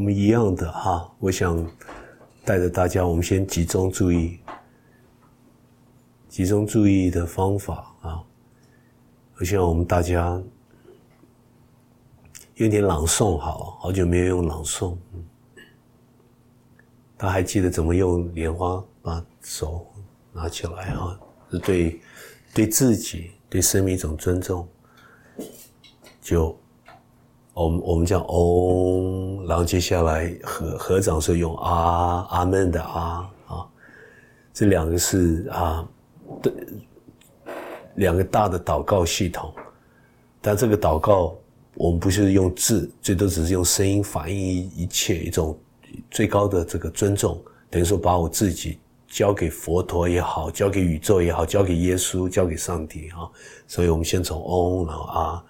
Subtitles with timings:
[0.00, 1.62] 我们一样的哈，我想
[2.42, 4.38] 带着大家，我们先集中注意，
[6.26, 8.24] 集中注意的方法啊。
[9.36, 10.42] 我希望我们大家
[12.54, 14.96] 用点朗诵，好好久没有用朗诵。
[17.18, 19.86] 他还记得怎么用莲花把手
[20.32, 22.00] 拿起来哈，是对
[22.54, 24.66] 对自己、对生命一种尊重。
[26.22, 26.58] 就。
[27.52, 33.66] 我们我们讲嗡，然后接下来合合掌是用啊阿门的啊啊，
[34.54, 35.86] 这两个是啊
[36.40, 36.52] 的
[37.96, 39.52] 两个大的祷告系统，
[40.40, 41.36] 但这个祷告
[41.74, 44.38] 我们不是用字，最多只是用声音反映
[44.76, 45.58] 一切一种
[46.08, 48.78] 最高的这个尊重，等于说把我自己
[49.08, 53.28] 交给佛陀也好，交给宇宙也好，交给耶稣，交给上帝啊，
[53.66, 55.44] 所以我们先从嗡，然后啊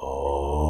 [0.00, 0.68] 哦。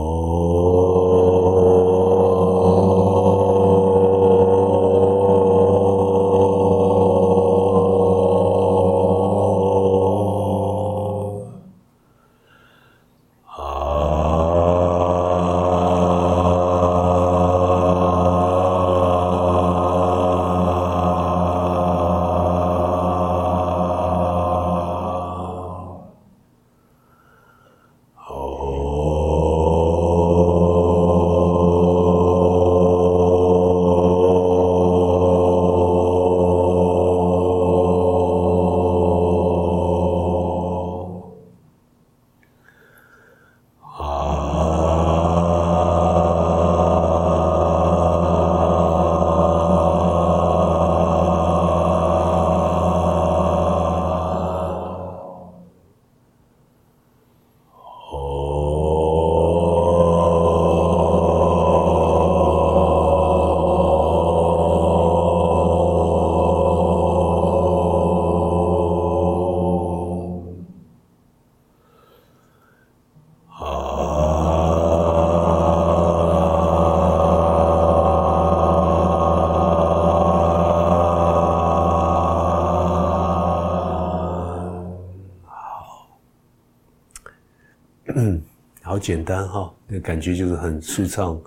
[88.92, 91.40] 好简单哈，那感觉就是很舒畅、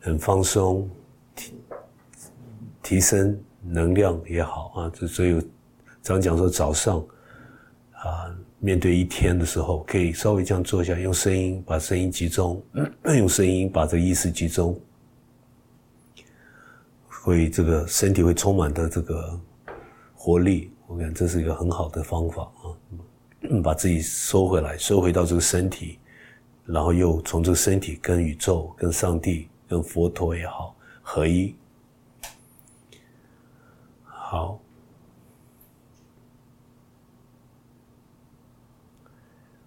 [0.00, 0.90] 很放松，
[1.36, 1.54] 提
[2.82, 4.90] 提升能量也好啊。
[4.92, 5.40] 这所以
[6.02, 6.98] 常讲说早上
[7.92, 12.60] 啊，面对一天的时候，可以稍微这样做一下，用声音把声音集中，
[13.06, 14.76] 用声音把这意识集中，
[17.06, 19.40] 会这个身体会充满的这个
[20.12, 20.72] 活力。
[20.88, 26.00] 我感觉这是一个很好的方法啊，把自己收回来，收回到这个身体。
[26.66, 31.54] 然后又从这个身体跟宇宙、跟上帝、跟佛陀也好合一。
[34.04, 34.58] 好，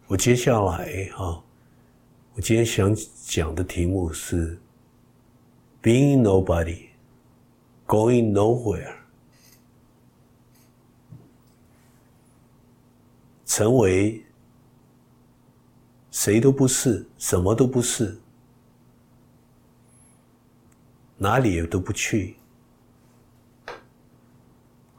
[0.07, 1.43] 我接下来哈，
[2.33, 2.91] 我今天想
[3.25, 4.59] 讲的题目是
[5.83, 6.87] “Being nobody,
[7.85, 8.95] going nowhere”，
[13.45, 14.23] 成为。
[16.17, 18.17] 谁都不是，什么都不是，
[21.15, 22.35] 哪里也都不去，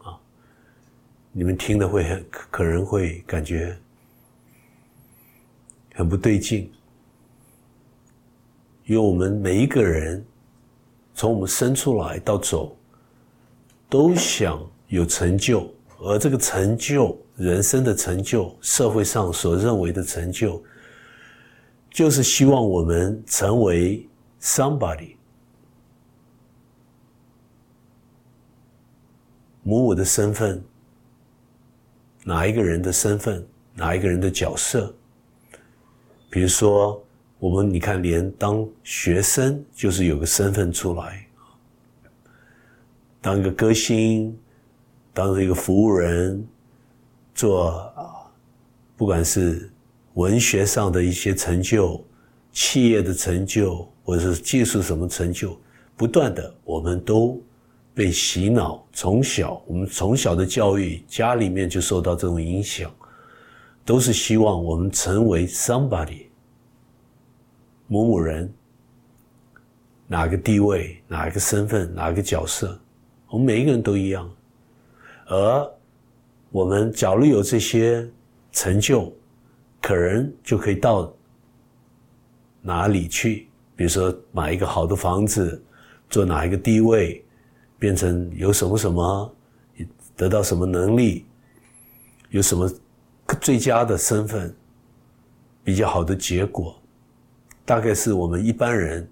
[0.04, 0.16] 啊！
[1.32, 3.76] 你们听的会很可能会感觉
[5.96, 6.70] 很不对劲，
[8.84, 10.24] 因为我们每一个人
[11.16, 12.76] 从我们生出来到走，
[13.88, 15.68] 都想有成就，
[15.98, 20.62] 而这个成就，人生的成就，社会上所认为的成就。
[21.98, 24.08] 就是希望我们成为
[24.40, 25.16] somebody，
[29.64, 30.62] 母母的身份，
[32.22, 34.94] 哪一个人的身份，哪一个人的角色？
[36.30, 37.04] 比如说，
[37.40, 41.26] 我们你看，连当学生就是有个身份出来，
[43.20, 44.38] 当一个歌星，
[45.12, 46.46] 当一个服务人，
[47.34, 47.92] 做，
[48.96, 49.68] 不管是。
[50.18, 52.04] 文学上的一些成就，
[52.50, 55.56] 企业的成就，或者是技术什么成就，
[55.96, 57.40] 不断的，我们都
[57.94, 58.84] 被洗脑。
[58.92, 62.92] 从小，我们从小的教育，家里面就受到这种影响，
[63.84, 66.26] 都是希望我们成为 somebody，
[67.86, 68.52] 某某人，
[70.08, 72.76] 哪个地位，哪个身份，哪个角色，
[73.30, 74.28] 我们每一个人都一样。
[75.28, 75.70] 而
[76.50, 78.04] 我们假如有这些
[78.50, 79.12] 成就，
[79.80, 81.14] 可能就可以到
[82.60, 83.48] 哪里去？
[83.76, 85.62] 比如说买一个好的房子，
[86.10, 87.24] 做哪一个地位，
[87.78, 89.36] 变成有什么什么，
[90.16, 91.26] 得到什么能力，
[92.30, 92.68] 有什么
[93.40, 94.52] 最佳的身份，
[95.62, 96.76] 比较好的结果，
[97.64, 99.08] 大概是我们一般人，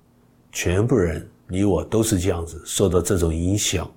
[0.50, 3.88] 全部人，你我都是这样子，受到这种影响。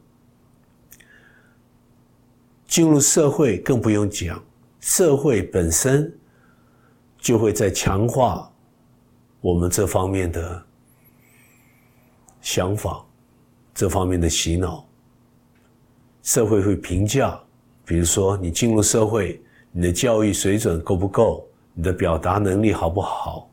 [2.67, 4.39] 进入社会更不用讲，
[4.79, 6.15] 社会本身
[7.19, 8.51] 就会在强化
[9.41, 10.65] 我们这方面的
[12.41, 13.05] 想法，
[13.73, 14.85] 这方面的洗脑。
[16.23, 17.39] 社会会评价，
[17.85, 23.49] 比如说你进入社会，你的教育水准够不够，你的表达能力好不好，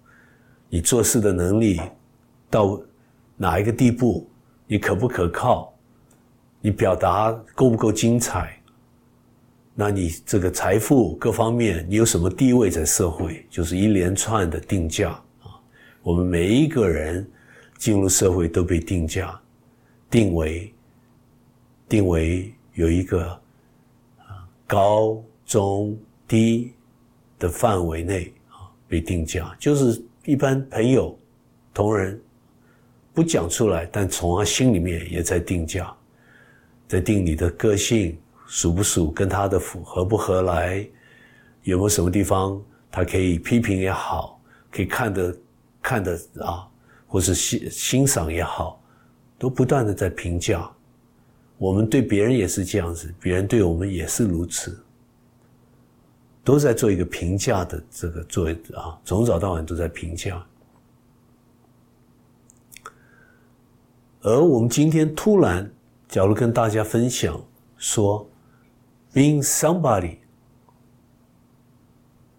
[0.68, 1.80] 你做事的能力
[2.50, 2.80] 到
[3.36, 4.28] 哪一个地步，
[4.66, 5.72] 你可不可靠，
[6.60, 8.55] 你表达够不够精彩。
[9.78, 13.44] 那你这个财富各方面，你有什么地位在社会？
[13.50, 15.10] 就是一连串的定价
[15.42, 15.52] 啊。
[16.02, 17.28] 我们每一个人
[17.76, 19.38] 进入社会都被定价，
[20.08, 20.72] 定为
[21.86, 23.28] 定为有一个
[24.16, 25.94] 啊高中
[26.26, 26.72] 低
[27.38, 31.14] 的范围内啊被定价，就是一般朋友
[31.74, 32.18] 同仁
[33.12, 35.94] 不讲出来，但从他心里面也在定价，
[36.88, 38.16] 在定你的个性。
[38.46, 40.88] 属不属跟他的符合不合来，
[41.64, 44.40] 有没有什么地方他可以批评也好，
[44.70, 45.36] 可以看的
[45.82, 46.66] 看的啊，
[47.08, 48.80] 或是欣欣赏也好，
[49.36, 50.70] 都不断的在评价。
[51.58, 54.80] 我们对别人也是这样子，别人对我们也是如此，
[56.44, 60.40] 都在做一个评价的这个作为啊，从早到晚都在评价。
[64.22, 65.68] 而我们今天突然，
[66.08, 67.38] 假如跟大家分享
[67.76, 68.24] 说。
[69.16, 70.18] Being somebody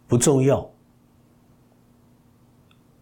[0.08, 0.70] 不重要，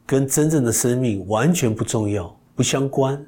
[0.05, 3.21] 跟真正的生命完全不重要，不相关。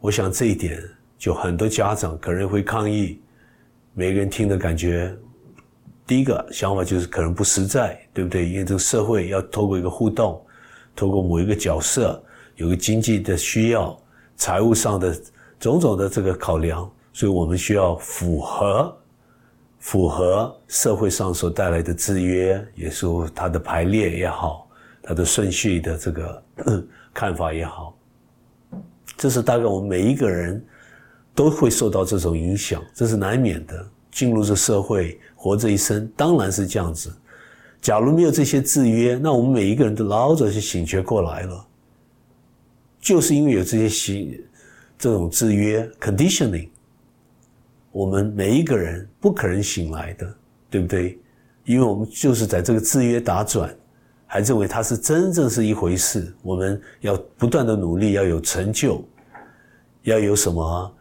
[0.00, 0.82] 我想这一点，
[1.18, 3.20] 就很多家长可能会抗议。
[3.92, 5.14] 每个人听的感觉，
[6.06, 8.48] 第一个想法就是可能不实在，对不对？
[8.48, 10.42] 因为这个社会要透过一个互动，
[10.96, 12.24] 透过某一个角色，
[12.56, 14.00] 有个经济的需要，
[14.34, 15.14] 财务上的
[15.60, 16.90] 种种的这个考量。
[17.14, 18.94] 所以我们需要符合，
[19.78, 24.68] 符合社会上所带来的制约，也是它的排列也好，
[25.00, 26.42] 它的顺序的这个
[27.14, 27.96] 看法也好，
[29.16, 30.62] 这是大概我们每一个人
[31.36, 33.88] 都会受到这种影响，这是难免的。
[34.10, 37.12] 进入这社会，活这一生，当然是这样子。
[37.80, 41.66] 假如没有这些制约，那我们每一个人都老早就醒觉过来了。
[43.00, 44.44] 就是因为有这些习
[44.96, 46.68] 这种制约 （conditioning）。
[47.94, 50.34] 我们每一个人不可能醒来的，
[50.68, 51.16] 对不对？
[51.64, 53.72] 因为我们就是在这个制约打转，
[54.26, 56.34] 还认为它是真正是一回事。
[56.42, 59.00] 我们要不断的努力，要有成就，
[60.02, 60.92] 要有什么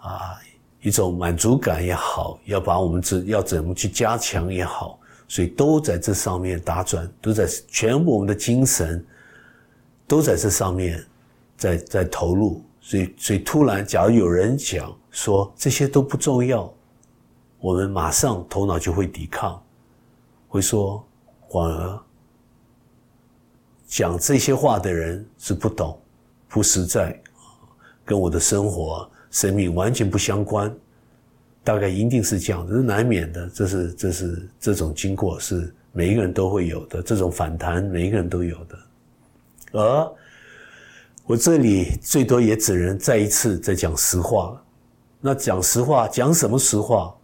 [0.00, 0.36] 啊？
[0.80, 4.98] 一种满足感也好，要把我们这要怎么去加强也好，
[5.28, 9.06] 所以都在这上面打转，都在全部我们的精神
[10.08, 11.00] 都在这上面
[11.56, 12.60] 在在投入。
[12.82, 14.94] 所以，所以突然，假如有人讲。
[15.14, 16.72] 说这些都不重要，
[17.60, 19.62] 我们马上头脑就会抵抗，
[20.48, 21.06] 会说，
[21.50, 22.00] 反而
[23.86, 26.00] 讲这些话的人是不懂、
[26.48, 27.22] 不实在，
[28.06, 30.74] 跟我的生活、生命完全不相关。
[31.62, 38.78] 大概一定是这样，这是难免的，这是这是这种经过是每一个人都会有的，这种反弹每一个人都有的。
[39.72, 40.14] 而
[41.24, 44.60] 我这里最多也只能再一次再讲实话。
[45.20, 47.14] 那讲实话，讲什么实话？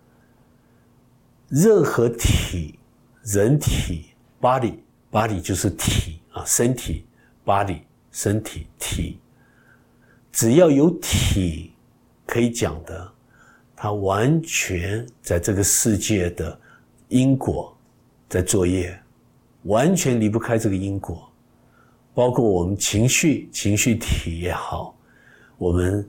[1.49, 2.79] 任何体，
[3.25, 7.05] 人体，body，body 就是体啊，身体
[7.45, 7.81] ，body，
[8.13, 9.19] 身体体，
[10.31, 11.73] 只要有体
[12.25, 13.13] 可以讲的，
[13.75, 16.57] 它完全在这个世界的
[17.09, 17.77] 因果
[18.29, 18.97] 在作业，
[19.65, 21.28] 完全离不开这个因果，
[22.19, 24.93] 包括我们情绪，情绪体也好，
[25.57, 26.05] 我们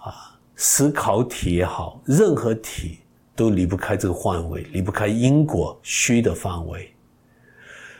[0.00, 0.36] 啊。
[0.56, 2.98] 思考体也好，任何体
[3.36, 6.92] 都离不开这个范围，离不开因果虚的范围。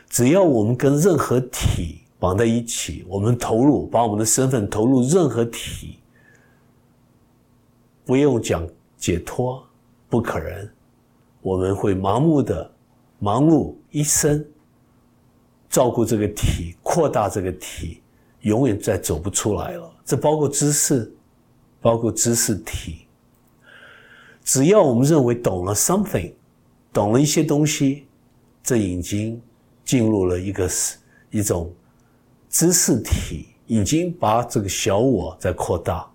[0.09, 5.99] 只要我们跟任何体绑在一起，我们投入，把我们的身份投入任何体，
[8.03, 9.65] 不用讲解脱，
[10.09, 10.69] 不可能。
[11.41, 12.69] 我们会盲目的
[13.19, 14.45] 忙碌一生，
[15.69, 18.01] 照顾这个体，扩大这个体，
[18.41, 19.91] 永远再走不出来了。
[20.03, 21.13] 这包括知识。
[21.79, 23.05] 包括知识体，
[24.43, 26.33] 只要我们认为懂了 something，
[26.91, 28.07] 懂了一些东西，
[28.63, 29.39] 这已经
[29.85, 30.67] 进入了一个
[31.29, 31.71] 一种
[32.49, 36.05] 知识体，已经把这个小我在扩大。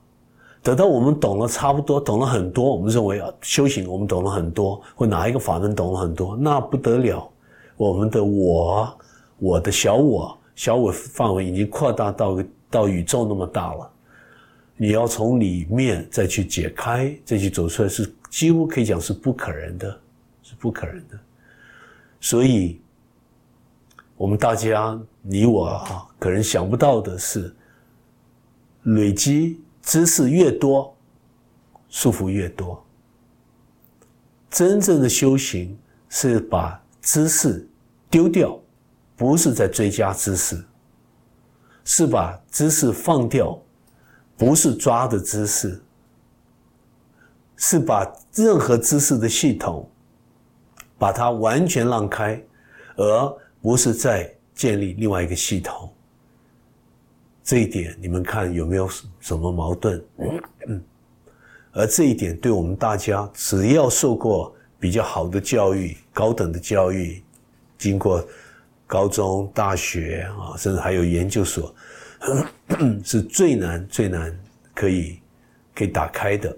[0.62, 7.30] 等到我们懂了差不多，懂了很多，我们认为啊，修行我们懂了很多，或哪一个法门懂了很多，那不得了，
[7.76, 8.98] 我们的我，
[9.38, 13.90] 我的小我，小我范围已经扩大到到宇宙那么大了。
[14.76, 20.00] 你要从里面再去解开，再去走出来，是几乎可以讲是不可能的，
[20.42, 21.18] 是不可能的。
[22.20, 22.80] 所以，
[24.16, 27.54] 我们大家你我啊，可能想不到的是，
[28.84, 30.96] 累积知识越多，
[31.88, 32.84] 束缚越多。
[34.50, 35.78] 真正的修行
[36.08, 37.66] 是把知识
[38.10, 38.58] 丢掉，
[39.22, 40.60] 不是在追加知识，
[41.84, 43.56] 是把知识放掉。
[44.36, 45.80] 不是抓的知识，
[47.56, 49.88] 是把任何知识的系统，
[50.98, 52.42] 把它完全让开，
[52.96, 55.88] 而不是在建立另外一个系统。
[57.44, 58.88] 这一点你们看有没有
[59.20, 60.04] 什么矛盾？
[60.66, 60.82] 嗯，
[61.70, 67.22] 而这一点对我们大家，只要受过比较好的教育、高等的教育，
[67.78, 68.26] 经过
[68.92, 71.74] 高中、大学啊，甚至还有研究所。
[73.02, 74.38] 是最难最难
[74.74, 75.18] 可以
[75.74, 76.54] 可以打开的，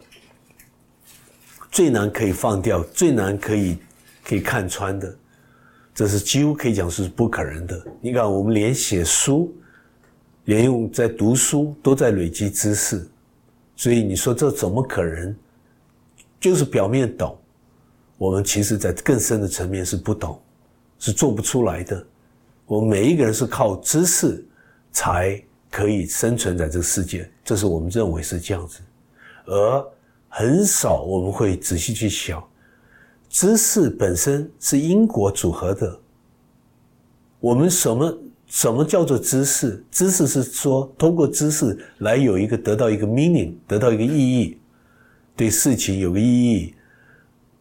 [1.71, 3.79] 最难可以放掉，最难可以
[4.25, 5.17] 可以看穿的，
[5.95, 7.87] 这是几乎可以讲是不可能的。
[8.01, 9.55] 你看，我们连写书，
[10.47, 13.09] 连用在读书都在累积知识，
[13.77, 15.37] 所以你说这怎么可能？
[16.41, 17.39] 就是表面懂，
[18.19, 20.43] 我们其实在更深的层面是不懂，
[20.99, 22.07] 是做不出来的。
[22.67, 24.47] 我们每一个人是靠知识
[24.93, 25.43] 才。
[25.75, 28.79] 可以生存在这个世界，这是我们认为是这样子，
[29.45, 29.85] 而
[30.29, 32.41] 很少我们会仔细去想，
[33.29, 35.99] 知识本身是因果组合的。
[37.41, 39.85] 我们什么什么叫做知识？
[39.91, 44.57] 知识是说通过知识来有一个得到一个 meaning，得到一个意义，
[45.35, 46.73] 对事情有个意义，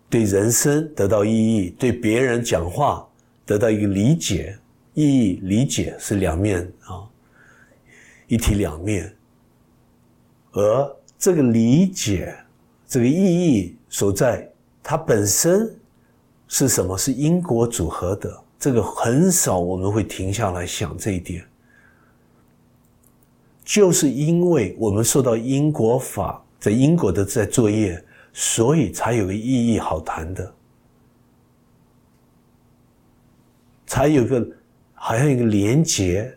[0.08, 3.04] 对人生得到意义，对别人讲话
[3.44, 4.56] 得到一个理解，
[4.94, 7.08] 意义理解是两面啊。
[8.28, 9.16] 一体两面，
[10.54, 12.36] 而这个理解，
[12.88, 14.50] 这个意义所在，
[14.82, 15.78] 它本身
[16.48, 16.98] 是什么？
[16.98, 18.44] 是因果组合的。
[18.58, 21.46] 这个很少我们会停下来想这一点，
[23.64, 30.54] 就是因为我们受到因果法在因果的在作业，所以才有个意义好谈的，
[33.86, 34.48] 才有个
[35.06, 36.34] 好像一个连结。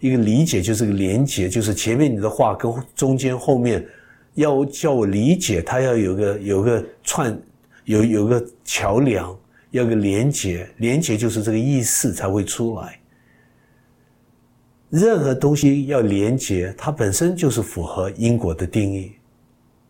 [0.00, 3.86] 一个理解就是个连接，就是前面你的话跟中间后面，
[4.34, 7.40] 要叫我理解，它要有个有个串，
[7.84, 9.38] 有有个桥梁，
[9.70, 12.98] 要个连接，连接就是这个意思才会出来。
[14.90, 19.12] 任何东西要连接，它本身就是符合因果的定义，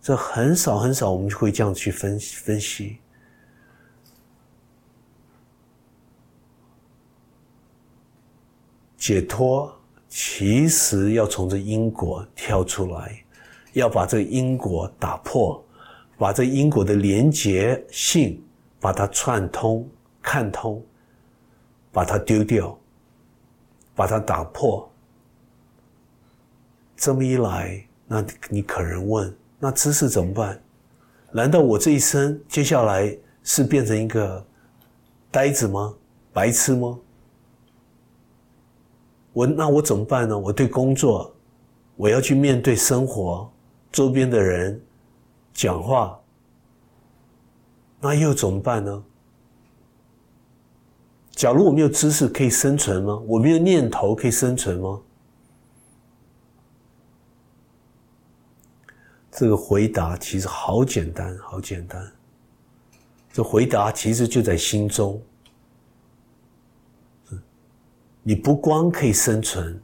[0.03, 2.99] 这很少很少我们会这样去分分析，
[9.03, 9.75] 解脱。
[10.09, 13.25] 其实要从这因果跳出来，
[13.73, 15.61] 要把这个因果打破，
[16.17, 18.41] 把这因果的连结性
[18.79, 19.89] 把它串通、
[20.23, 20.81] 看通，
[21.91, 22.79] 把它丢掉，
[23.97, 24.89] 把它打破。
[26.95, 30.63] 这么一来，那你可能问：那知识怎么办？
[31.33, 34.47] 难道我这一生接下来是变成一个
[35.29, 35.93] 呆子吗？
[36.33, 36.99] 白痴吗？
[39.33, 40.39] 我那我怎么办呢？
[40.39, 41.35] 我对工作，
[41.97, 43.51] 我要去面对生活，
[43.91, 44.81] 周边的人，
[45.55, 46.21] 讲话，
[48.01, 49.05] 那又怎么办呢？
[51.31, 53.19] 假如我没有知识可以生存吗？
[53.27, 55.01] 我没有念头可以生存吗？
[59.31, 62.13] 这个回答其实好简单，好简单。
[63.33, 65.21] 这回答其实就在心中。
[68.25, 69.81] 你不光可以生存，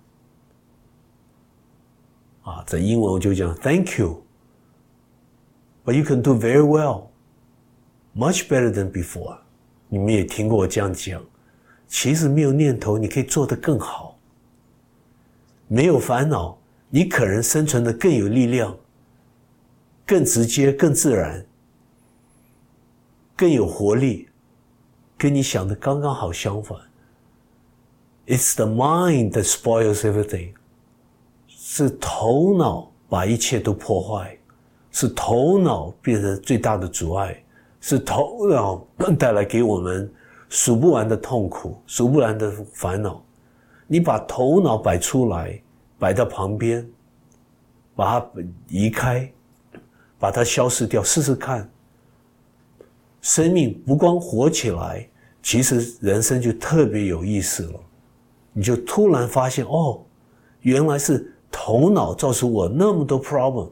[2.43, 9.39] 啊，在英文我就讲 Thank you，but you can do very well，much better than before。
[9.89, 11.21] 你们也听过我这样讲，
[11.89, 14.17] 其实没有念头，你可以做得更好；
[15.67, 16.57] 没有烦恼，
[16.91, 18.77] 你可能生存的更有力量、
[20.07, 21.45] 更直接、更自然、
[23.37, 24.29] 更有活力，
[25.17, 26.79] 跟你想的刚刚好相反。
[28.29, 30.51] It's the mind that spoils everything，
[31.47, 34.37] 是头脑把一切都破坏，
[34.93, 37.43] 是头脑变成最大的阻碍，
[37.81, 38.87] 是头脑
[39.19, 40.13] 带来给我们
[40.51, 43.25] 数不完的痛苦、数不完的烦恼。
[43.87, 45.59] 你把头脑摆出来，
[45.99, 46.87] 摆到旁边，
[47.97, 48.31] 把它
[48.69, 49.33] 移开，
[50.19, 51.67] 把它消失掉，试试看。
[53.23, 55.09] 生命不光活起来，
[55.43, 57.81] 其实人生就特别有意思了。
[58.53, 60.01] 你就突然发现，哦，
[60.61, 63.71] 原来是头脑造成我那么多 problem，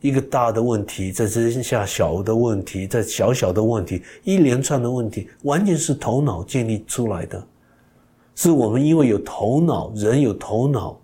[0.00, 7.44] 一个大的问题，在之下小的问题，在小小的问题，一连串的问题，完全是头脑建立出来的。
[8.34, 10.96] 是我们因为有头脑，人有头脑，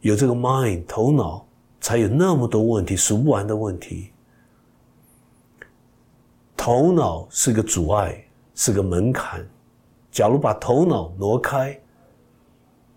[0.00, 1.46] 有这个 mind 头脑，
[1.80, 4.10] 才有那么多问题，数不完的问题。
[6.56, 9.46] 头脑是个阻碍，是个门槛。
[10.16, 11.78] 假如把头脑挪开，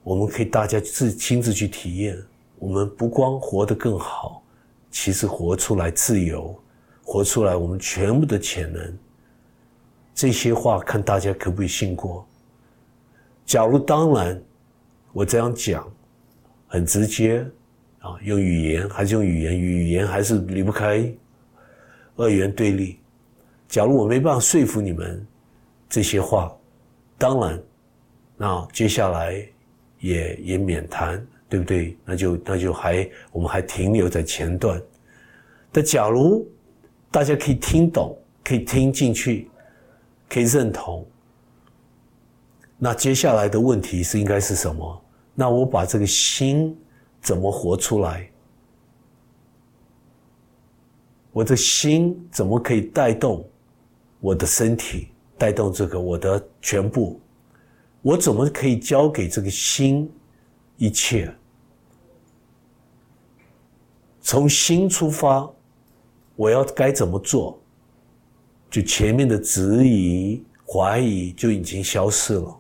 [0.04, 2.18] 我们可以大家自亲自去体验。
[2.58, 4.42] 我们不光活得更好，
[4.90, 6.58] 其实活出来自由，
[7.04, 8.98] 活出来我们全部的潜能。
[10.16, 12.26] 这些话看大家可不可以信过？
[13.46, 14.42] 假如当然，
[15.12, 15.92] 我这样讲
[16.70, 17.46] 很直接
[18.00, 21.14] 啊，用语言还是用语言，语言还是离不开
[22.16, 22.98] 二元对立。
[23.68, 25.28] 假如我没办法说服你们
[25.90, 26.56] 这些话，
[27.20, 27.62] 当然，
[28.38, 29.46] 那接下来
[30.00, 31.98] 也也免谈，对不对？
[32.06, 34.82] 那就那就还我们还停留在前段。
[35.72, 36.50] 但假如
[37.12, 39.50] 大家可以听懂，可以听进去，
[40.30, 41.06] 可以认同，
[42.78, 45.02] 那接下来的问题是应该是什么？
[45.36, 46.76] 那我把这个心
[47.22, 48.32] 怎么活出来？
[51.32, 53.46] 我的心怎么可以带动？
[54.22, 55.10] 我的身体
[55.40, 57.20] 带动这个我的全部，
[58.02, 60.12] 我怎么可以交给这个心
[60.76, 61.34] 一切？
[64.22, 65.50] 从心出发，
[66.36, 67.58] 我要该怎么做？
[68.70, 72.56] 就前面的质疑、怀疑就已经消失了，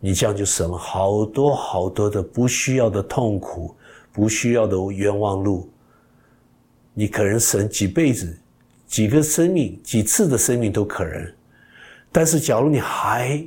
[0.00, 3.76] 你这样就省了好多好多的不需要的痛苦、
[4.10, 5.70] 不需要的冤枉路，
[6.94, 8.36] 你可能省几辈子。
[8.88, 11.32] 几个生命，几次的生命都可能，
[12.18, 13.40] 但是假如你还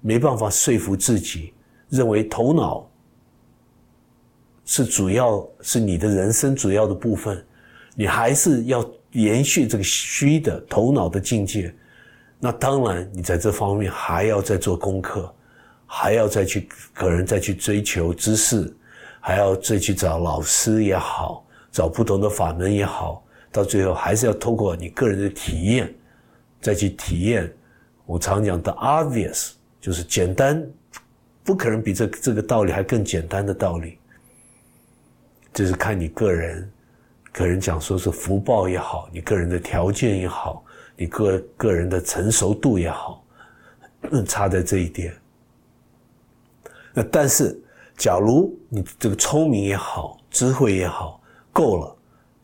[0.00, 1.54] 没办法说服自己，
[1.90, 2.90] 认为头脑
[4.64, 7.46] 是主要是你的人生主要的部分，
[7.94, 11.72] 你还是要延续这个虚的头脑的境界，
[12.40, 15.32] 那当然你在这方面还要再做功课，
[15.86, 18.76] 还要再去可能再去追求知识，
[19.20, 23.24] 还要再去找老师也好，找不同的法门也好。
[23.52, 25.94] 到最后还是要通过你个人的体验，
[26.60, 27.48] 再去体验。
[28.06, 30.64] 我常讲的 obvious 就是简单，
[31.42, 33.98] 不可能比这这个道理还更简单的道理。
[35.52, 36.70] 就是看你个人，
[37.32, 40.64] 个人讲说是福报也好，你个人的条件也好，
[40.96, 43.24] 你个个人的成熟度也好，
[44.26, 45.14] 差在这一点。
[46.92, 47.58] 那但是，
[47.96, 51.20] 假如你这个聪明也好，智慧也好，
[51.52, 51.96] 够了，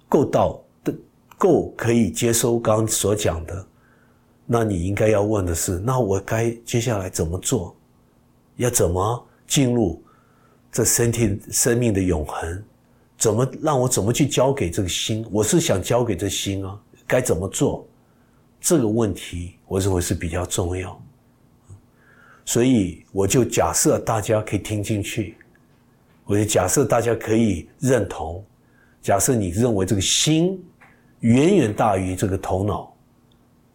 [0.09, 0.95] 够到的。
[1.37, 3.67] 够可以接收刚所讲的，
[4.53, 7.77] 那你应该要问的是：那我该接下来怎么做？
[8.57, 10.03] 要怎么进入
[10.73, 12.65] 这身体生命的永恒？
[13.17, 15.25] 怎么让我怎么去交给这个心？
[15.31, 17.87] 我是想交给这心啊，该怎么做？
[18.61, 21.01] 这个问题我认为是比较重要。
[22.45, 25.37] 所以我就假设大家可以听进去，
[26.25, 28.45] 我就假设大家可以认同，
[29.01, 30.61] 假设你认为这个心。
[31.21, 32.90] 远远大于这个头脑，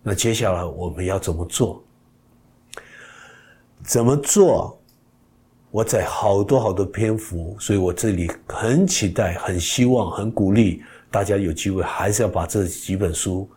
[0.08, 1.84] 那接下来我们要怎么做？
[3.82, 4.80] 怎么做？
[5.72, 13.50] 我在好多好多篇幅，所以我这里很期待、很希望、很鼓励大家有机会，还是要把这几本书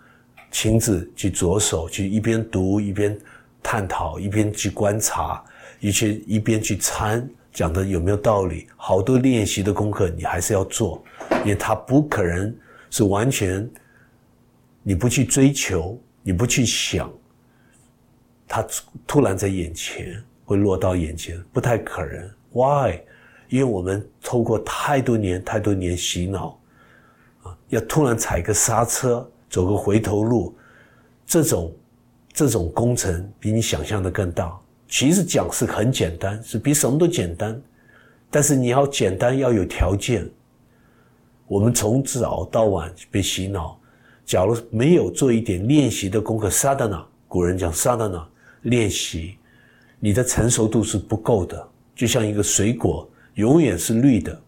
[0.51, 3.15] 亲自去着手，去一边读一边
[3.63, 5.45] 探讨，一边去观察，
[5.81, 8.67] 一去一边去参，讲的有没有道理？
[8.75, 11.05] 好多练习的功课你还是要做，
[11.45, 12.57] 因为它不可能。
[12.91, 13.69] 是完全，
[14.83, 17.11] 你不去追求，你不去想，
[18.47, 18.63] 它
[19.07, 22.31] 突然在眼前会落到眼前，不太可能。
[22.53, 23.01] Why？
[23.49, 26.61] 因为我们透过太多年、太多年洗脑，
[27.45, 30.55] 啊，要突然踩个刹车，走个回头路，
[31.27, 31.75] 这种
[32.31, 34.55] 这种工程比你想象的更大。
[34.87, 37.59] 其实讲是很简单，是比什么都简单，
[38.31, 40.31] 但是你要简单要有条件。
[41.47, 43.78] 我们从早到晚被洗脑，
[44.29, 48.27] 假如没有做一点练习的功课，sadhana，古人讲 sadhana，
[48.61, 49.39] 练习，
[49.99, 51.67] 你的成熟度是不够的。
[51.97, 54.39] 就像一个水果，永远是绿的，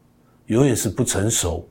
[0.49, 1.67] 永远是不成熟。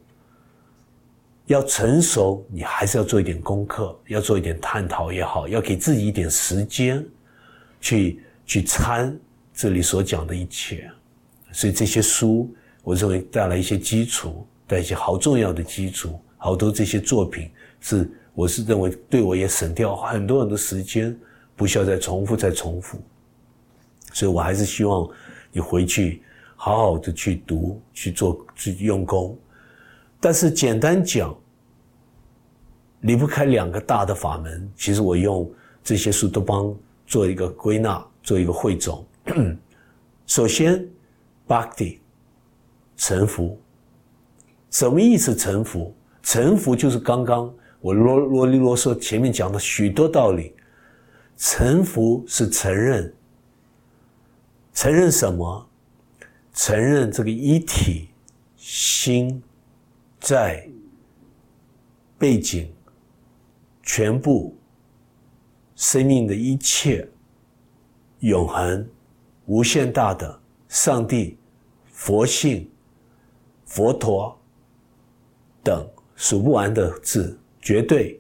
[1.46, 7.06] 要成熟，你还是要做一点功课，要做一点探讨也好，要给自己一点时间，
[7.80, 9.16] 去去参
[9.54, 10.90] 这里所讲的一切。
[11.52, 21.18] 所以这些书我认为带来一些基础，带一些好重要的基础，好多这些作品是，我是认为对我也省掉很多很多时间，
[21.56, 23.00] 不需要再重复再重复，
[24.14, 25.10] 所以我还是希望
[25.52, 26.22] 你回去
[26.56, 29.38] 好好的去读，去做，去用功。
[30.20, 31.36] 但是简单讲，
[33.02, 34.70] 离不开两个大的法门。
[34.76, 35.50] 其实我用
[35.84, 36.76] 这些书都帮
[37.08, 39.06] 做一个归纳，做一个汇总。
[40.28, 40.86] 首先
[41.48, 42.00] ，Bhakti，
[42.98, 43.60] 臣服。
[44.70, 45.36] 什么意思？
[45.36, 45.96] 臣服？
[46.22, 50.54] 臣服就是刚刚我啰啰里啰嗦前面讲的许多道理。
[51.38, 53.14] 臣服是承认，
[54.74, 55.70] 承认什么？
[56.54, 58.10] 承认这个一体
[58.56, 59.42] 心。
[60.20, 60.68] 在
[62.18, 62.70] 背景，
[63.82, 64.54] 全部
[65.78, 67.10] 生命的一切
[68.20, 68.86] 永恒、
[69.46, 71.38] 无限大的上帝、
[71.86, 72.70] 佛性、
[73.64, 74.38] 佛陀
[75.64, 77.39] 等数不完的字，
[77.70, 78.20] 绝对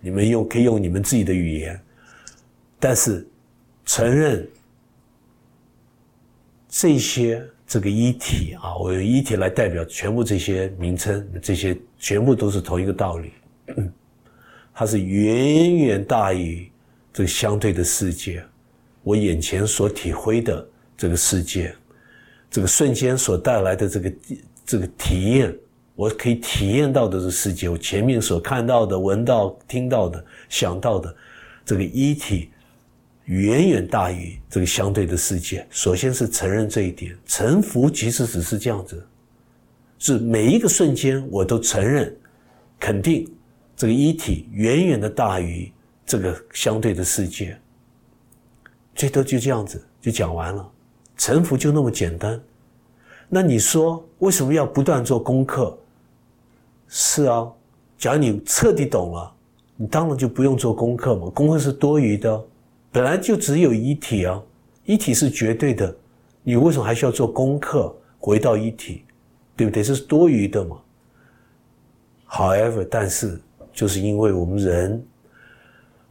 [0.00, 1.78] 你们用可以用你们自己的语言，
[2.80, 3.28] 但是
[3.84, 4.48] 承认
[6.66, 7.46] 这些。
[7.68, 13.32] 这个一体啊，我用一体来代表全部这些名称，这些全部都是同一个道理。
[14.72, 16.70] 它是远远大于
[17.12, 18.40] 这个相对的世界，
[19.02, 20.64] 我眼前所体会的
[20.96, 21.74] 这个世界，
[22.48, 24.12] 这个瞬间所带来的这个
[24.64, 25.52] 这个体验，
[25.96, 31.12] 我可以体验到的这世界，我前面所看到的、闻到、听到的、想到的，
[31.64, 32.50] 这个一体。
[33.24, 35.66] 远远大于这个相对的世界。
[35.68, 39.04] 首先是承认这一点，臣服其实只是这样子，
[39.98, 42.16] 是每一个瞬间我都承认、
[42.78, 43.28] 肯定
[43.76, 45.72] 这个一体远远的大于
[46.06, 47.58] 这个相对的世界。
[48.94, 50.72] 最多就这样子就讲完了，
[51.16, 52.40] 臣服就那么简单。
[53.28, 55.76] 那你说为什么要不断做功课？
[56.88, 57.50] 是啊，
[57.98, 59.32] 假如你彻底懂了，
[59.76, 62.44] 你当然就不用做功课嘛，功课是多余的。
[62.92, 64.42] 本来就只有一体啊，
[64.84, 65.94] 一体是绝对的，
[66.42, 69.04] 你为什么还需要做功课回到一体，
[69.54, 69.82] 对不对？
[69.82, 70.78] 这是多余的嘛。
[72.28, 73.38] However，但是
[73.72, 75.04] 就是因为我们人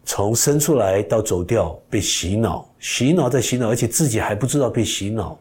[0.03, 5.39] 从生出来到走掉被洗脑，洗脑再洗脑，而且自己还不知道被洗脑，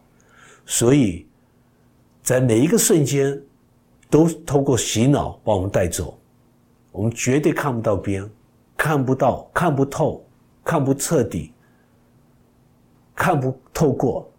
[0.65, 1.27] 所以
[2.23, 3.39] 在每一个瞬间
[4.15, 6.17] 都通过洗脑把我们带走，
[6.93, 8.31] 我们绝对看不到边，
[8.77, 10.25] 看不到，看不透。
[10.67, 11.53] 看不彻底，
[13.15, 14.33] 看不透过，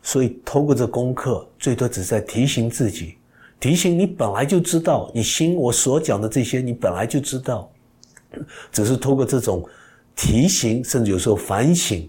[0.00, 3.18] 所以透过这功课，最多只是在提醒自己，
[3.60, 7.70] 提醒你本来就知道，你心我所讲的这些，你本来就知道，
[8.72, 9.62] 只是透过这种
[10.16, 12.08] 提醒，甚至有时候反省，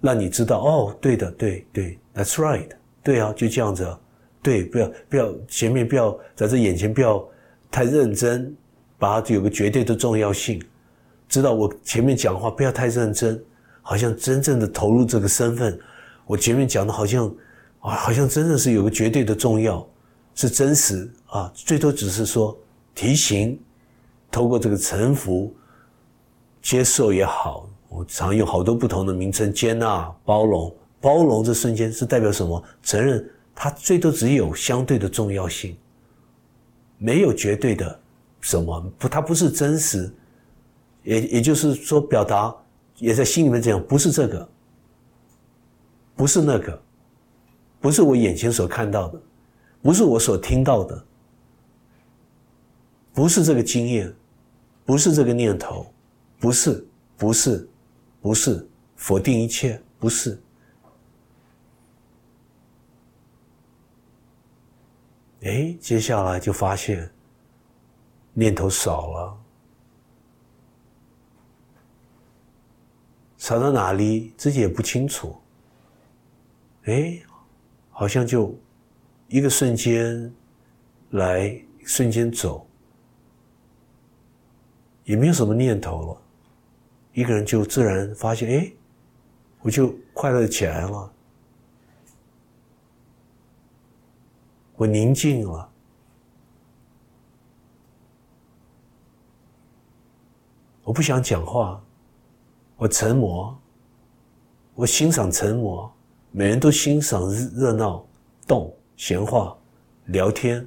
[0.00, 2.68] 让你知道，哦，对的，对对，That's right，
[3.02, 3.98] 对啊，就这样子，
[4.42, 7.24] 对，不要不要前面不要在这眼前不要
[7.70, 8.54] 太认真，
[8.98, 10.60] 把它有个绝对的重要性。
[11.28, 13.42] 知道我前面讲话不要太认真，
[13.80, 15.78] 好像真正的投入这个身份。
[16.26, 17.26] 我前面讲的好像
[17.80, 19.86] 啊，好像真的是有个绝对的重要，
[20.34, 21.50] 是真实啊。
[21.54, 22.56] 最多只是说
[22.94, 23.58] 提醒，
[24.30, 25.54] 透过这个臣服、
[26.60, 30.74] 接受也好，我常用好多不同的名称：接纳、包容。
[31.00, 32.62] 包容这瞬间是代表什么？
[32.82, 35.76] 承认它最多只有相对的重要性，
[36.98, 38.00] 没有绝对的
[38.40, 40.12] 什么不，它不是真实。
[41.04, 42.54] 也也就是说，表达
[42.98, 44.48] 也在心里面这样，不是这个，
[46.14, 46.80] 不是那个，
[47.80, 49.20] 不是我眼前所看到的，
[49.82, 51.04] 不是我所听到的，
[53.12, 54.14] 不是这个经验，
[54.84, 55.92] 不是这个念头，
[56.38, 56.86] 不是，
[57.16, 57.68] 不是，
[58.20, 60.40] 不是，否定一切，不是。
[65.42, 67.10] 哎，接下来就发现
[68.32, 69.38] 念头少了。
[73.36, 75.36] 少到哪里自己也不清楚，
[76.84, 77.20] 哎，
[77.90, 78.56] 好像就
[79.26, 80.32] 一个瞬间
[81.10, 82.64] 来，瞬间走，
[85.02, 86.22] 也没有什么念头了，
[87.14, 88.72] 一个人就自然发现，哎，
[89.60, 91.12] 我就快乐起来了，
[94.82, 95.70] 我宁静了，
[100.82, 101.80] 我不想讲话。
[102.76, 103.56] 我沉默，
[104.74, 105.88] 我欣赏沉默，
[106.32, 108.04] 每人都欣赏热闹、
[108.44, 109.56] 动、闲话、
[110.06, 110.66] 聊天、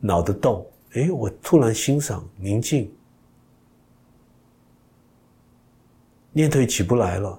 [0.00, 0.66] 脑的动。
[0.94, 2.90] 哎，我突然欣赏宁静，
[6.32, 7.38] 念头起不来了，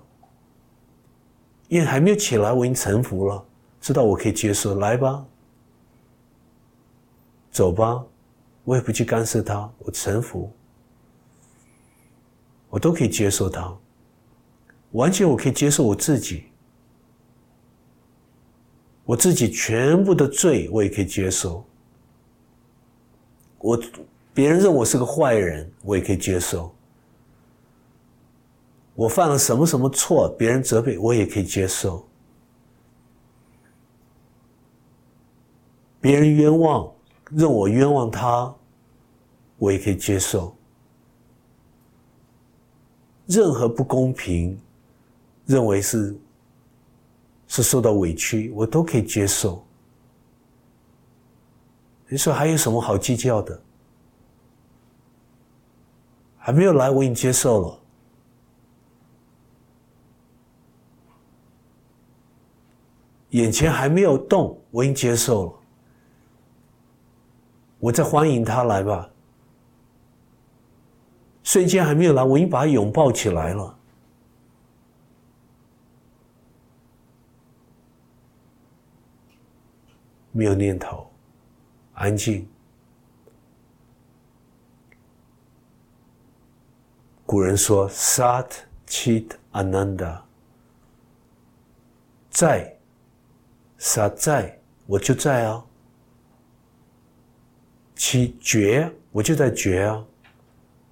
[1.68, 3.44] 因还没有起来，我已经臣服了，
[3.86, 5.24] 知道我可以接受，来吧，
[7.52, 8.04] 走吧，
[8.63, 10.52] 我也不去干涉他，我臣服，
[12.67, 13.78] 我都可以接受他，
[14.93, 16.45] 完全我可以接受我自己，
[19.04, 21.63] 我自己全部的罪我也可以接受，
[23.60, 23.80] 我
[24.34, 26.74] 别人认我是个坏人，我也可以接受。
[28.95, 32.04] 我犯了什么什么错，别人责备我也可以接受；
[36.06, 36.94] 别人冤枉，
[37.32, 38.56] 认我冤枉他，
[39.58, 40.56] 我也可以接受。
[43.26, 44.56] 任何不公平，
[45.48, 46.15] 认为是
[47.48, 49.65] 是受到委屈，我都可以接受。
[52.08, 53.60] 你说还有什么好计较的？
[56.38, 57.80] 还没有来，我已经接受了。
[63.32, 65.64] 眼前还没有动，我已经接受了。
[67.80, 69.10] 我在欢迎他来吧。
[71.44, 73.78] 瞬间还没有来，我已经把他拥抱起来了。
[80.32, 81.10] 没有念头，
[81.94, 82.46] 安静。
[87.26, 88.50] 古人说：“Sat
[88.88, 90.22] Chit Ananda。”
[92.30, 92.76] 在。
[93.80, 94.60] ，Sat 在？
[94.88, 95.66] 我就在啊。
[97.96, 100.06] 其觉，我就在觉啊。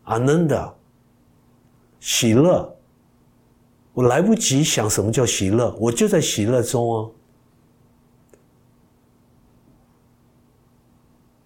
[0.04, 0.76] 阿能的
[2.00, 2.76] 喜乐，
[3.94, 7.10] 我来不及想什么叫喜乐，我就在喜乐中啊。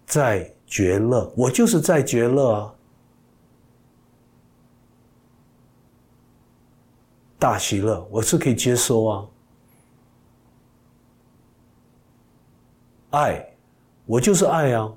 [0.06, 2.74] 在觉乐，我就是在觉乐啊。
[7.38, 9.28] 大喜乐，我是可以接收啊。
[13.10, 13.56] 爱，
[14.06, 14.92] 我就是爱啊。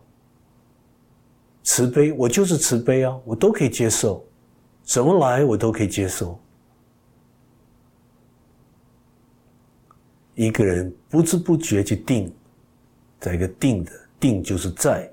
[1.64, 4.26] 慈悲，我就是慈悲啊，我都可以接受，
[4.84, 6.40] 怎么来我都可以接受。
[10.36, 12.34] 一个人不知不觉就定，
[13.20, 15.12] 在一个定的定就是在，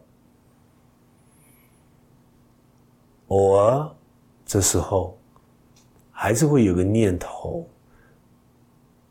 [3.29, 3.91] 偶尔
[4.47, 5.19] 这时候
[6.11, 7.69] 还是会有个念头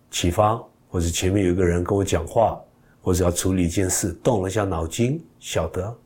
[0.10, 2.62] 启发，或者前面有一个人跟我讲话。
[3.00, 5.98] 或者要处理一件事，动了一下脑筋，晓得，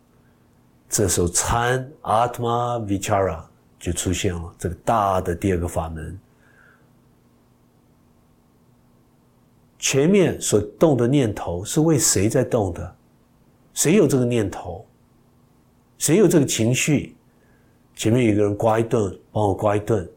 [0.92, 3.42] 这时候参 atma vichara
[3.80, 6.20] 就出现了，这个大的第二个法门。
[9.80, 12.96] 前面所动的念头是为谁在动的？
[13.74, 14.86] 谁有这个念头？
[15.98, 17.16] 谁有这个情绪？
[17.96, 20.08] 前面有个人刮一顿，帮我刮一顿，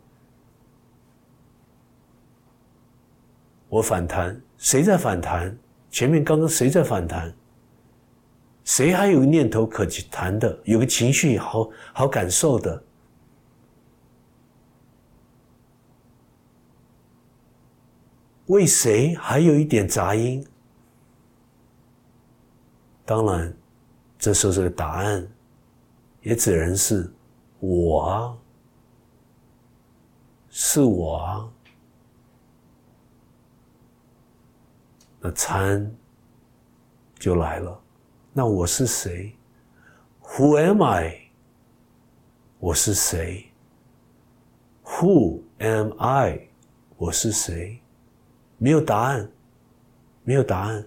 [3.69, 5.57] 我反弹，谁在反弹？
[5.89, 7.33] 前面刚刚谁在反弹？
[8.65, 10.59] 谁还有念头可去谈的？
[10.65, 12.83] 有个情绪好好感受的？
[18.47, 20.47] 为谁还有一点杂音？
[23.07, 23.55] 当然，
[24.19, 25.27] 这时候这个答案
[26.23, 27.13] 也只能是
[27.61, 28.37] 我啊，
[30.49, 31.51] 是我啊。
[35.21, 35.91] 那参
[37.19, 37.84] 就来了。
[38.37, 39.33] 那我是谁
[40.21, 41.21] ？Who am I？
[42.59, 43.47] 我是谁
[44.83, 46.49] ？Who am I？
[46.97, 47.79] 我是谁？
[48.59, 49.31] 没有答案，
[50.25, 50.85] 没有答案。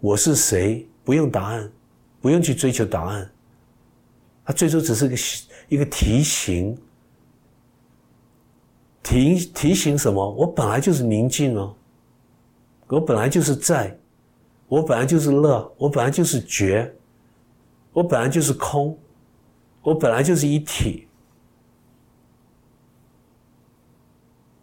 [0.00, 0.88] 我是谁？
[1.04, 1.70] 不用答案，
[2.22, 3.30] 不用去追求答案。
[4.46, 5.16] 它最终只是个
[5.68, 6.74] 一个提醒，
[9.02, 10.26] 提提醒什么？
[10.32, 11.74] 我本来就是宁静啊。
[12.86, 13.98] 我本来就是在，
[14.66, 16.94] 我本来就是乐，我本来就是觉，
[17.92, 18.98] 我本来就是空，
[19.82, 21.06] 我本来就是一体。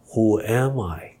[0.08, 1.16] Who am I？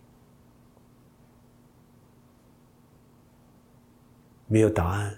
[4.46, 5.16] 没有答案，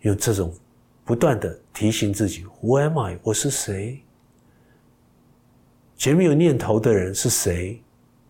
[0.00, 0.52] 用这种
[1.04, 3.18] 不断的提醒自己：Who am I？
[3.22, 4.02] 我是谁？
[5.96, 7.82] 前面有念头的人是谁？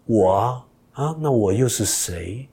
[0.04, 0.64] 我啊。
[0.92, 2.48] 啊，那我又是谁？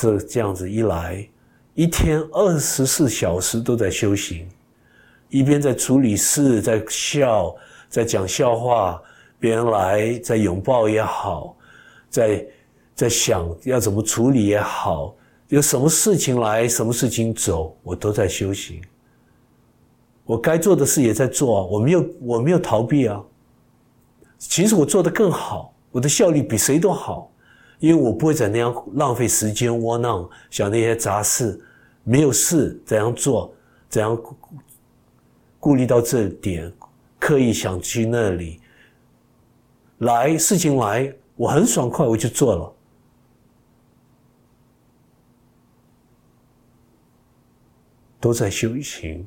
[0.00, 1.28] 这这样子一来，
[1.74, 4.48] 一天二十四小时都在修行，
[5.28, 7.52] 一边在处理事，在笑，
[7.88, 9.02] 在讲笑话，
[9.40, 11.56] 别人来在拥抱也好，
[12.08, 12.46] 在
[12.94, 15.12] 在想要怎么处理也好，
[15.48, 18.80] 有什么事情来，什么事情走，我都在修行。
[20.24, 23.20] 我该做的事也在做，我没有我没有逃避啊。
[24.38, 25.74] 其实我做的更好。
[25.90, 27.32] 我的效率比谁都好，
[27.78, 31.60] 因为我不会在那样浪费时间窝囊想那些杂事，
[32.04, 33.54] 没有事怎样做，
[33.88, 34.20] 怎样
[35.60, 36.72] 顾虑到这点，
[37.18, 38.60] 刻意想去那里，
[39.98, 42.72] 来事情来，我很爽快我就做了，
[48.18, 49.26] 都在修行，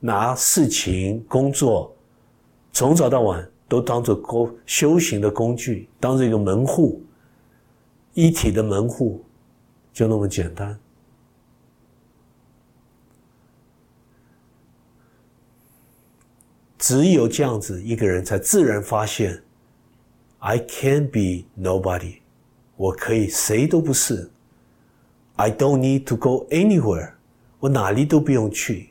[0.00, 1.94] 拿事情工作
[2.72, 3.48] 从早到晚。
[3.68, 7.00] 都当做工修行的工具，当做一个门户，
[8.14, 9.24] 一体的门户，
[9.92, 10.78] 就那么简单。
[16.78, 19.42] 只有这样子，一个人才自然发现
[20.38, 22.18] ，I can be nobody，
[22.76, 24.30] 我可以谁都不是。
[25.36, 27.12] I don't need to go anywhere，
[27.60, 28.90] 我哪里都不用去。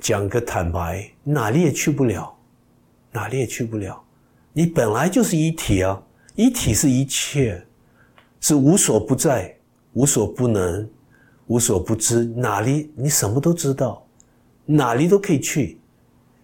[0.00, 2.34] 讲个坦白，哪里也去不了。
[3.10, 4.04] 哪里也去不了，
[4.52, 6.02] 你本来就是一体啊！
[6.38, 7.60] 一体是一切，
[8.38, 9.52] 是无所不在、
[9.94, 10.88] 无所不能、
[11.48, 12.24] 无所不知。
[12.24, 14.06] 哪里你什么都知道，
[14.64, 15.80] 哪里都可以去。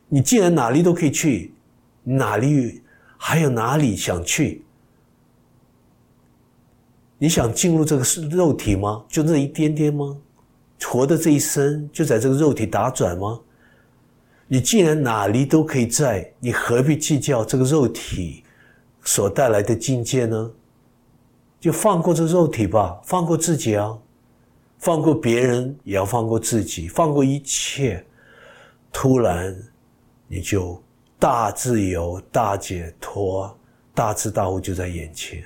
[0.09, 1.55] 你既然哪里都可以去，
[2.03, 2.83] 哪里
[3.17, 4.65] 还有哪里想去？
[7.17, 9.05] 你想进入这个肉体吗？
[9.09, 10.19] 就这一点点吗？
[10.83, 13.41] 活的这一生就在这个肉体打转吗？
[14.49, 18.44] 你既然哪里都可以在，你何必计较这个肉体
[19.05, 20.51] 所带来的境界呢？
[21.61, 23.99] 就放过这肉体吧，放过自己啊，
[24.79, 28.05] 放过别人也要放过自己，放过一切。
[28.93, 29.57] 突然，
[30.29, 30.83] 你就
[31.19, 33.59] 大自由、大解脱、
[33.95, 35.43] 大智大悟就在眼前。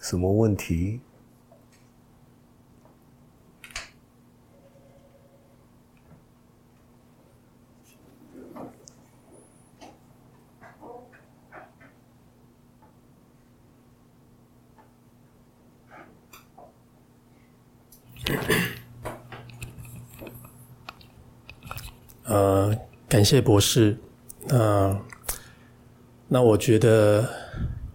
[0.00, 1.00] 什么问题？
[22.24, 22.76] 呃，
[23.18, 23.98] 感谢博士。
[24.46, 25.00] 那
[26.28, 27.28] 那我觉得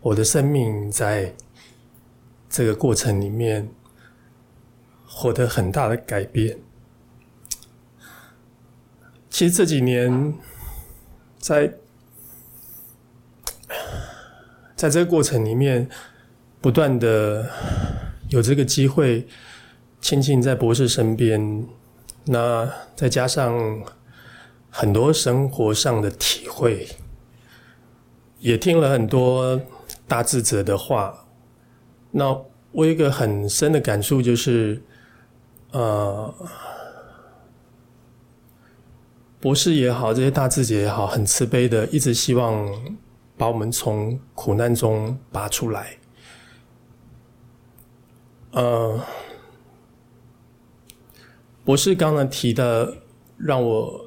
[0.02, 1.34] 我的生命在。
[2.50, 3.68] 这个过程里面
[5.08, 6.56] 获得很大的改变。
[9.28, 10.36] 其实这几年，
[11.40, 11.74] 在
[14.76, 15.90] 在这个过程里面，
[16.62, 17.50] 不断的
[18.30, 19.28] 有这个机会
[20.00, 21.68] 亲近在博士身边，
[22.26, 23.84] 那再加上
[24.76, 26.88] 很多生活上的体会，
[28.40, 29.62] 也听了很多
[30.08, 31.28] 大智者的话。
[32.10, 32.32] 那
[32.72, 34.82] 我有一个很深的感触，就是，
[35.70, 36.34] 呃，
[39.40, 42.68] 博士也好，这些大智者也好，很慈悲的，一直希望
[43.38, 45.98] 把我们从苦难中拔出来。
[48.54, 49.00] 呃，
[51.64, 52.92] 博士刚刚提的，
[53.38, 54.03] 让我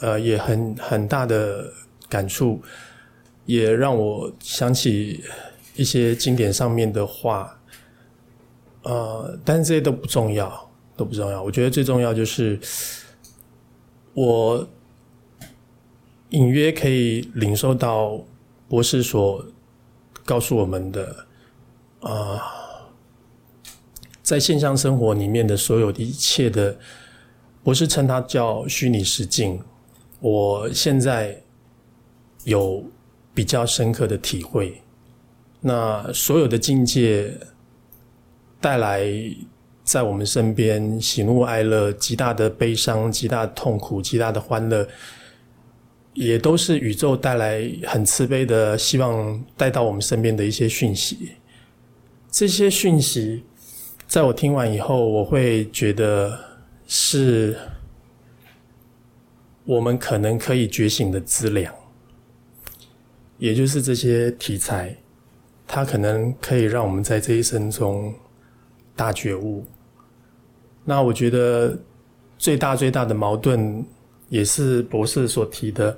[0.00, 1.72] 呃也很很大的
[2.08, 2.60] 感触，
[3.46, 5.22] 也让我想起。
[5.76, 7.58] 一些经典上面的话，
[8.82, 11.42] 呃，但这些都不重要，都不重要。
[11.42, 12.60] 我觉得最重要就是
[14.12, 14.68] 我
[16.30, 18.22] 隐约可以领受到
[18.68, 19.42] 博士所
[20.26, 21.26] 告诉我们的，
[22.00, 22.42] 啊，
[24.22, 26.78] 在现象生活里面的所有的一切的，
[27.62, 29.62] 博士称它叫虚拟实境。
[30.20, 31.42] 我现在
[32.44, 32.84] 有
[33.34, 34.80] 比较深刻的体会。
[35.60, 37.32] 那所有的境界
[38.60, 39.04] 带来
[39.82, 44.86] 在我们身边喜怒哀乐、极大的悲伤、极大的痛苦、极大的欢乐，
[46.14, 51.32] 也都是宇宙带来很慈悲的，希望带到我们身边的一些讯息。
[52.30, 53.42] 这些讯息，
[54.06, 56.38] 在我听完以后，我会觉得
[56.86, 57.56] 是
[59.64, 61.72] 我们可能可以觉醒的资粮，
[63.38, 64.96] 也就是这些题材。
[65.72, 68.12] 它可能可以让我们在这一生中
[68.96, 69.64] 大觉悟。
[70.84, 71.78] 那我觉得
[72.36, 73.84] 最大最大的矛盾，
[74.28, 75.96] 也是博士所提的。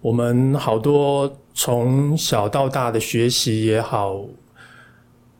[0.00, 4.24] 我们好多从小到大的学习也好，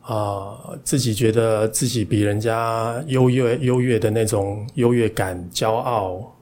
[0.03, 6.37] 啊，自己觉得自己比人家优越优越的那种优越感、骄傲，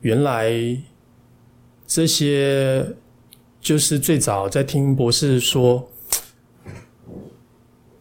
[0.00, 0.52] 原来
[1.86, 2.86] 这些。
[3.62, 5.86] 就是最早在听博士说，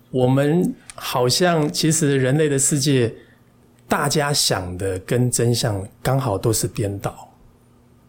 [0.10, 3.14] 我们好像其实人类的世界，
[3.86, 7.30] 大家想的跟真相刚好都是颠倒，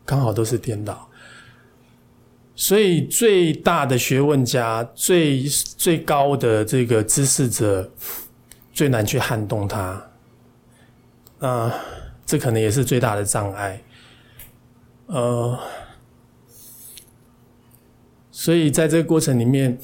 [0.04, 1.10] 刚好都是颠倒。
[2.54, 7.90] 所以最大的学问家、最最高的这个知识者，
[8.72, 10.08] 最难去撼动他。
[11.40, 11.74] 啊，
[12.30, 13.82] 这可能也是最大的障碍。
[15.06, 15.58] 呃，
[18.30, 19.76] 所以在这个过程里面，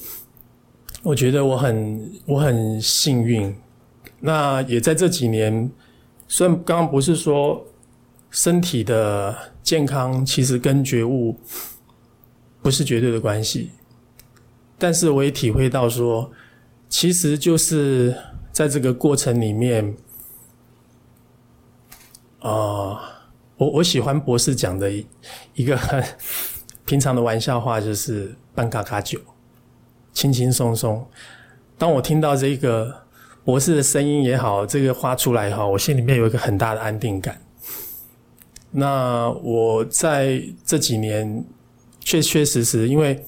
[1.03, 3.53] 我觉得我很我很幸运。
[4.21, 5.69] 那也在这几年，
[6.29, 7.67] 虽然刚刚不是说
[8.31, 11.37] 身体的健康其实跟觉悟。
[12.63, 13.71] 不是绝对的关系，
[14.77, 16.29] 但是我也体会到说，
[16.89, 18.13] 其实就是
[18.51, 19.97] 在这个过程里面，
[22.47, 23.01] 啊，
[23.57, 24.91] 我我喜欢博士讲的
[25.55, 26.03] 一 个很
[26.85, 29.19] 平常的玩笑话，就是半卡卡酒，
[30.13, 31.07] 轻轻松松。
[31.77, 33.03] 当我听到这个
[33.45, 37.41] 博士的声音也好，这个话出来也好，我心里面有一个很大的安定感。
[38.71, 41.45] 那我在这几年。
[42.09, 43.21] 确确实实，因为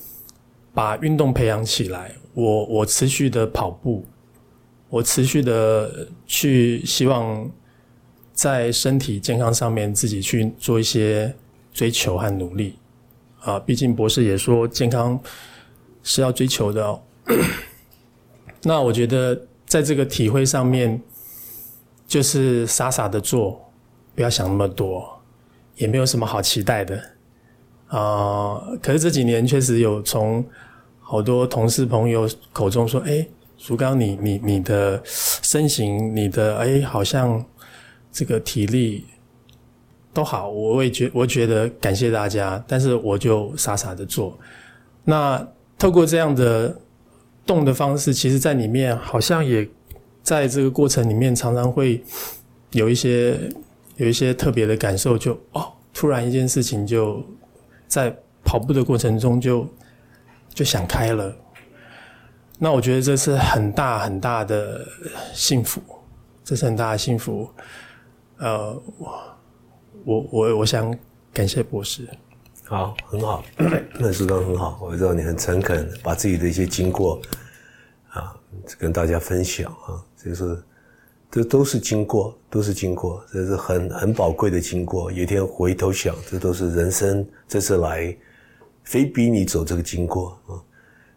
[0.73, 4.07] 把运动培养起来，我我持续的跑步，
[4.89, 7.51] 我持续的去希望
[8.39, 11.35] 在身体健康上面自己去做一些
[11.73, 12.79] 追求和努力
[13.41, 13.59] 啊。
[13.59, 15.19] 毕竟博士也说健康
[16.05, 17.01] 是要追求的。
[18.63, 21.03] 那我觉得在这个体会上面，
[22.07, 23.73] 就是傻傻的做，
[24.15, 25.21] 不要想那么多，
[25.75, 26.97] 也没有什么好期待的。
[27.89, 30.47] 啊，可是这几年确实有从
[31.01, 33.27] 好多同事朋友口中说：“哎，
[33.57, 37.45] 苏刚，你你你的身形，你的哎，好像
[38.13, 39.07] 这个体力
[40.13, 44.39] 都好。”我也觉我觉得感谢大家，但是我就傻傻的做。
[45.05, 45.47] 那
[45.79, 46.77] 透过这样的
[47.47, 49.69] 动的方式，其实在里面好像也
[50.23, 52.03] 在这个过程里面，常常会
[52.73, 53.39] 有一些
[53.97, 57.25] 有一些特别的感受，就哦，突然一件事情就。
[57.89, 59.67] 在跑步的过程中，就
[60.53, 61.35] 就想开了。
[62.59, 64.87] 那我觉得这是很大很大的
[65.33, 65.81] 幸福，
[66.45, 67.49] 这是很大的幸福。
[68.39, 69.39] 呃，我
[70.05, 70.97] 我我我想
[71.33, 72.09] 感谢博士。
[72.65, 73.43] 好，很好，
[73.99, 74.79] 那书刚很好。
[74.83, 77.21] 我知道你很诚恳，把自己的一些经过
[78.11, 78.39] 啊
[78.79, 80.63] 跟大家分享啊，就是
[81.31, 85.11] 这都是经过，都是经过，这是很很宝贵的经过。
[85.11, 87.27] 有一天回头想，这都是人生。
[87.49, 88.17] 这次来，
[88.85, 90.55] 非逼你走这个经过啊！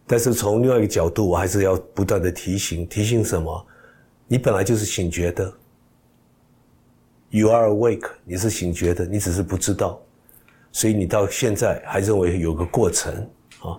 [0.08, 3.68] 但是从另外一个角度，我还是要不断的提醒，提醒什么？
[4.26, 5.54] 你本来就是醒觉的
[7.32, 10.00] ，You are awake，你是醒觉的，你只是不知道，
[10.72, 13.12] 所以你到现在还认为有个过程
[13.62, 13.76] 啊，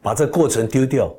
[0.00, 1.12] 把这过程丢掉，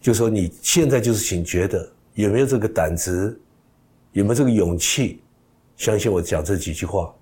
[0.00, 3.38] 就说你现在就是醒觉的，有没有这个胆子？
[4.12, 5.20] 有没有这个勇气？
[5.76, 7.14] 相信我讲这几句话。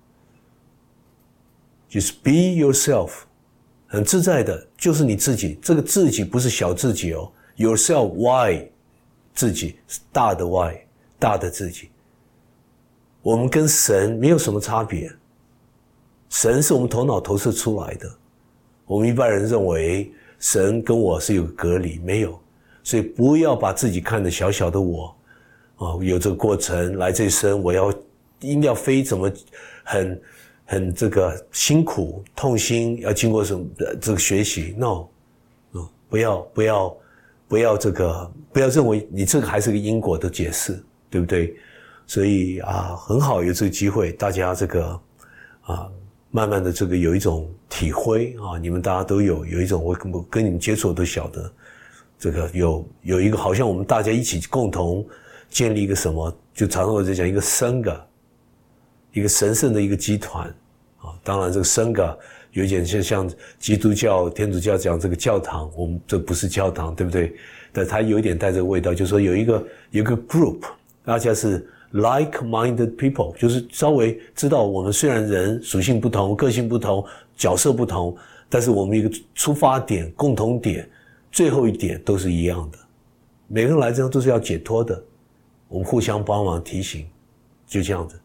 [1.89, 3.11] 就是 be yourself，
[3.87, 5.59] 很自在的，就是你自己。
[5.63, 8.69] 这个自己不是小自己哦，yourself why，
[9.35, 10.75] 自己是大的 why，
[11.19, 11.91] 大的自己。
[13.27, 15.11] 我们跟神没有什么差别，
[16.29, 18.09] 神是我们头脑投射出来的。
[18.85, 22.39] 我们一般人认为神跟我是有隔离，没有，
[22.85, 25.17] 所以不要把自己看得小小的我，
[25.75, 27.91] 啊，有这个过程来这一生，我要
[28.39, 29.29] 一定要飞怎么
[29.83, 30.23] 很。
[30.69, 33.65] 很这个辛苦痛心，要经过什么
[34.01, 35.07] 这个学习？No，
[35.75, 36.97] 嗯，不要不要
[37.47, 41.55] 不要这个，不要认为你这个还是个因果的解释，对不对？
[42.07, 45.01] 所以啊，很好有这个机会，大家这个
[45.63, 45.89] 啊，
[46.31, 51.53] 慢慢的这个有一种体会啊，你们大家都有有一种我跟我跟你们接触都晓得，
[52.19, 55.07] 这个有有一个好像我们大家一起共同
[55.51, 58.07] 建立一个什么，就常常我在讲一个三个。
[59.13, 60.47] 一个神圣的一个集团，
[60.99, 62.19] 啊，当然这个圣噶
[62.53, 67.35] 有点像像基督教、天主教讲这个教堂，我们这不是教堂，对不对？
[67.73, 70.59] 但它有一点带这个味道，就是说有一个有一个 group，
[71.03, 77.05] 大家是 like-minded people，就是稍微知道我们虽然人属性不同、个性不同、
[77.37, 78.17] 角色不同，
[78.49, 80.89] 但是我们一个出发点、共同点、
[81.31, 82.79] 最后一点都是一样的。
[83.49, 85.03] 每个人来这都是要解脱的，
[85.69, 87.07] 我们互相帮忙提醒，
[87.67, 88.21] 就这样子。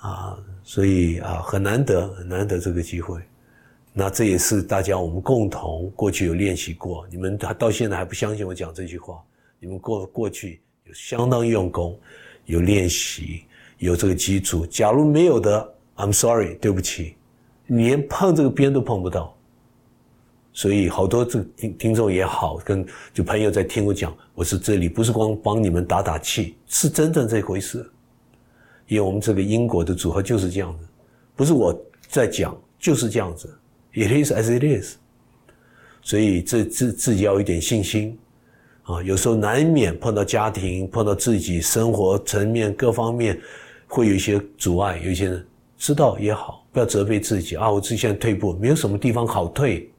[0.00, 3.20] 啊，所以啊，很难得，很难得这个机会。
[3.92, 7.04] 那这也是大家我们共同过去有练习过。
[7.10, 9.20] 你们到现在还不相信我讲这句话，
[9.58, 11.98] 你们过过去有相当用功，
[12.48, 13.42] 有练习，
[13.76, 14.64] 有这个基础。
[14.66, 17.14] 假如没有的，I'm sorry，对不起，
[17.66, 19.36] 你连碰这个边都碰不到。
[20.54, 27.88] 所以好多这听听众也好，跟就朋友在听我讲，我是这里不是光帮你们打打气，是真正这回事。
[28.86, 30.86] 因为我们这个因果的组合就是这样子，
[31.36, 31.78] 不是我
[32.08, 33.46] 在讲，就是这样子。
[33.92, 34.96] It is as it is。
[36.00, 38.18] 所以这自自己要有一点信心
[38.88, 43.38] 啊，有时候难免碰到家庭，碰到自己生活层面各方面
[43.86, 49.90] 会有一些阻碍，有一些人知道也好，不要责备自己啊，我自己现在退步，没有什么地方好退。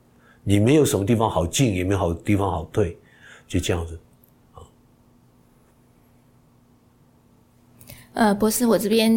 [0.42, 2.98] 你没有什么地方好进，也没有好地方好退，
[3.48, 4.00] 就这样子，
[4.54, 4.64] 啊。
[8.14, 9.14] 呃，博士，我这边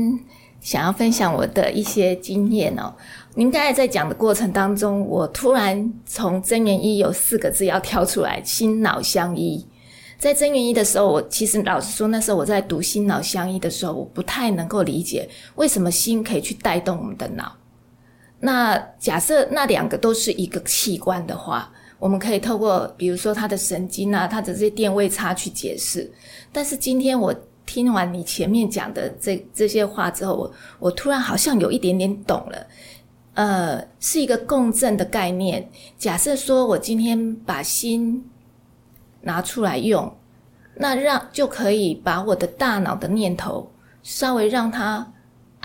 [0.62, 2.94] 想要分享我的一些经验哦。
[3.34, 9.66] 您刚才在讲的过程当中，我突然从真元一有四个字要挑出来，心脑相依。
[10.18, 17.52] 在真元一的时候，我其实老实说，那时候我在读心脑相依的时候，我不太能够理解为什么心可以去带动我们的脑。
[18.38, 26.08] 那假设那两个都是一个器官的话，我们可以透过比如说它的神经啊，它的这些电位差去解释。
[26.52, 27.34] 但是今天我
[27.66, 32.66] 听完你前面讲的这这些话之后，我我突然好像有一点点懂了。
[33.34, 35.68] 呃，是一个共振的概念。
[35.96, 38.24] 假设说我今天把心
[39.22, 40.14] 拿出来用，
[40.74, 43.70] 那让就可以把我的大脑的念头
[44.02, 45.12] 稍微让它。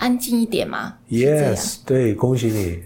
[0.00, 2.84] 安静一点吗？Yes，对，恭喜你。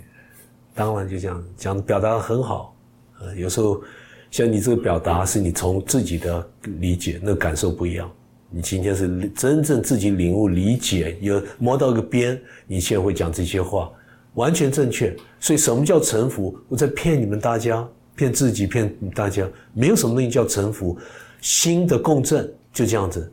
[0.74, 2.74] 当然就这样讲，表达的很好。
[3.20, 3.82] 呃，有时候
[4.30, 8.10] 像你这个表达，是你从自己的理解，那感受不一样。
[8.55, 13.90] 你今天是真正自己领悟、理解，有摸到个边，你现在会讲这些话，
[14.34, 15.16] 完全正确。
[15.40, 16.55] 所以什么叫臣服？
[16.68, 19.48] 我在骗你们大家，骗自己，骗大家。
[19.72, 20.98] 没有什么东西叫臣服，
[21.40, 23.32] 心的共振就这样子，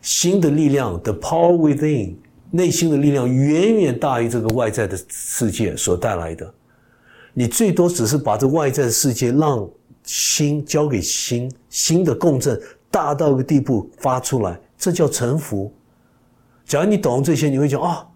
[0.00, 2.14] 心的力量，the power within。
[2.52, 6.52] 内心的力量远远大于这个外在的世界所带来的，
[7.32, 9.70] 你最多只是把这外在的世界让
[10.02, 12.60] 心交给心，心的共振
[12.90, 15.72] 大到一个地步发出来，这叫臣服。
[16.64, 18.06] 假如你懂这些，你会讲啊，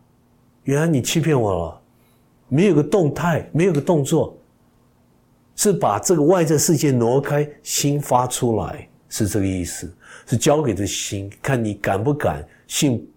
[0.65, 1.81] 原来你欺骗我了，
[2.49, 4.37] 没有个动态，没有个动作，
[5.57, 9.93] 是把这个外在世界挪开，心发出来，是这个意思，
[10.27, 13.09] 是交给这心，看你敢不敢信。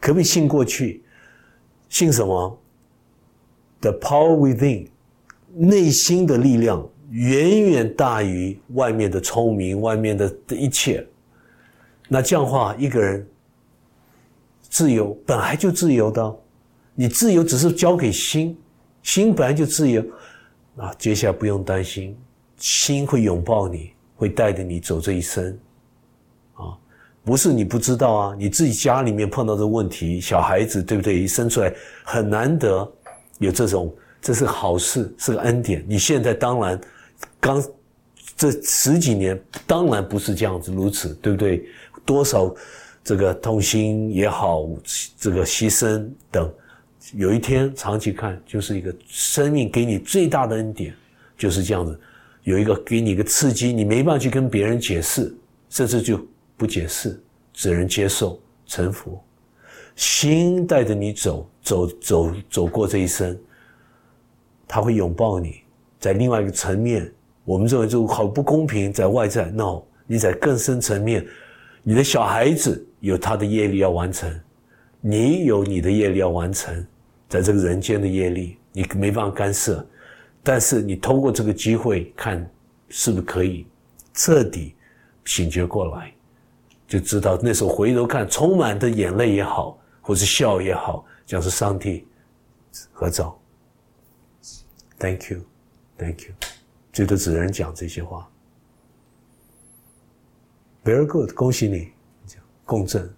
[0.00, 1.02] 可不可以信过去？
[1.88, 2.58] 信什么
[3.80, 4.88] ？The power within，
[5.54, 11.06] 内心的力量远远大于外面的聪明，外面的的一切。
[12.08, 13.26] 那这样的话，一个人
[14.62, 16.36] 自由本来就自由的，
[16.94, 18.56] 你自由只是交给心，
[19.02, 20.04] 心本来就自由。
[20.76, 22.16] 啊，接下来不用担心，
[22.56, 25.58] 心会拥抱你，会带着你走这一生
[26.54, 26.78] 啊。
[27.24, 31.18] 不是你不知道啊，你自己家里面碰到的问题，小孩子对不对？
[31.18, 32.90] 一生出来很难得
[33.38, 35.84] 有这种，这是好事，是个恩典。
[35.88, 36.80] 你现在当然
[37.40, 37.62] 刚
[38.36, 41.64] 这十几年当然不是这样子如此，对不对？
[42.04, 42.54] 多少
[43.02, 44.68] 这个痛心也好，
[45.16, 46.52] 这个牺牲等，
[47.14, 50.94] 有一天长期看就是一个生命给你最大的恩典，
[51.36, 51.98] 就是这样子，
[52.42, 55.34] 有一个给你一个刺激，你没办法去跟别人解释，
[55.68, 56.20] 甚至就。
[56.58, 57.22] 不解释，
[57.52, 58.36] 只能接受、
[58.66, 59.16] 臣服。
[59.94, 63.38] 心带着你走，走走走过这一生，
[64.66, 65.60] 他会拥抱你。
[66.00, 67.08] 在另外一个层面，
[67.48, 71.26] 我们认为这个好不公平，在外在，no，你在更深层面，
[71.82, 74.30] 你的小孩子有他的业力要完成，
[75.00, 76.86] 你有你的业力要完成，
[77.26, 79.82] 在这个人间的业力，你没办法干涉，
[80.42, 82.38] 但是你通过这个机会，看
[82.90, 83.66] 是不是可以
[84.12, 84.74] 彻底
[85.24, 86.12] 醒觉过来。
[86.86, 92.06] 就知道那时候回头看，充满的眼泪也好，或是笑也好，讲是上帝
[92.92, 93.40] 合照。
[94.98, 95.40] Thank you,
[95.96, 96.34] Thank you，
[96.92, 98.28] 最多只能讲这些话。
[100.84, 101.92] Very good，恭喜你，
[102.64, 103.14] 共振。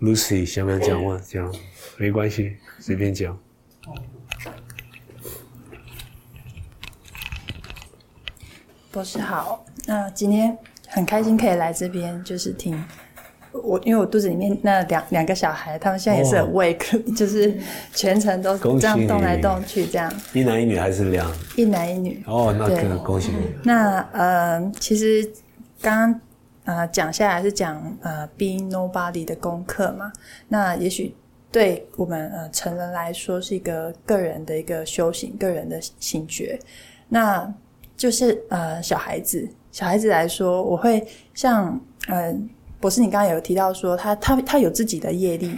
[0.00, 1.18] Lucy，想不想讲话？
[1.18, 1.54] 讲，
[1.98, 3.36] 没关系，随便讲。
[8.92, 10.56] 博士好，那今天
[10.88, 12.82] 很开心可以来这边，就是听
[13.62, 17.56] 我，因为我肚子里面那两两个小孩，他们现在也是很 wake， 就是
[17.92, 22.22] 全程都这样动来动去，这样一男一女还是两一男一女？
[22.26, 23.48] 哦，那可恭喜你。
[23.64, 25.28] 那呃，其实
[25.80, 26.20] 刚刚
[26.64, 30.12] 呃讲下来是讲呃 being nobody 的功课嘛，
[30.48, 31.14] 那也许
[31.50, 36.58] 对我们呃成人来说是一个个人的一个修行，个人的醒觉，
[37.08, 37.52] 那。
[37.96, 41.02] 就是呃，小孩子，小孩子来说，我会
[41.32, 42.30] 像呃，
[42.80, 45.56] 博士，你刚刚有提到说，他他他有自己的业力，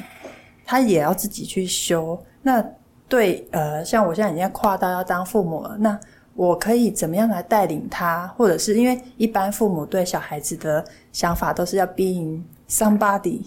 [0.65, 2.19] 他也要自己去修。
[2.43, 2.65] 那
[3.09, 5.99] 对呃，像我现在已经跨到要当父母了，那
[6.35, 8.29] 我可以怎么样来带领他？
[8.37, 13.43] 或者是因为一般父母对小孩子的想法都是要 being somebody，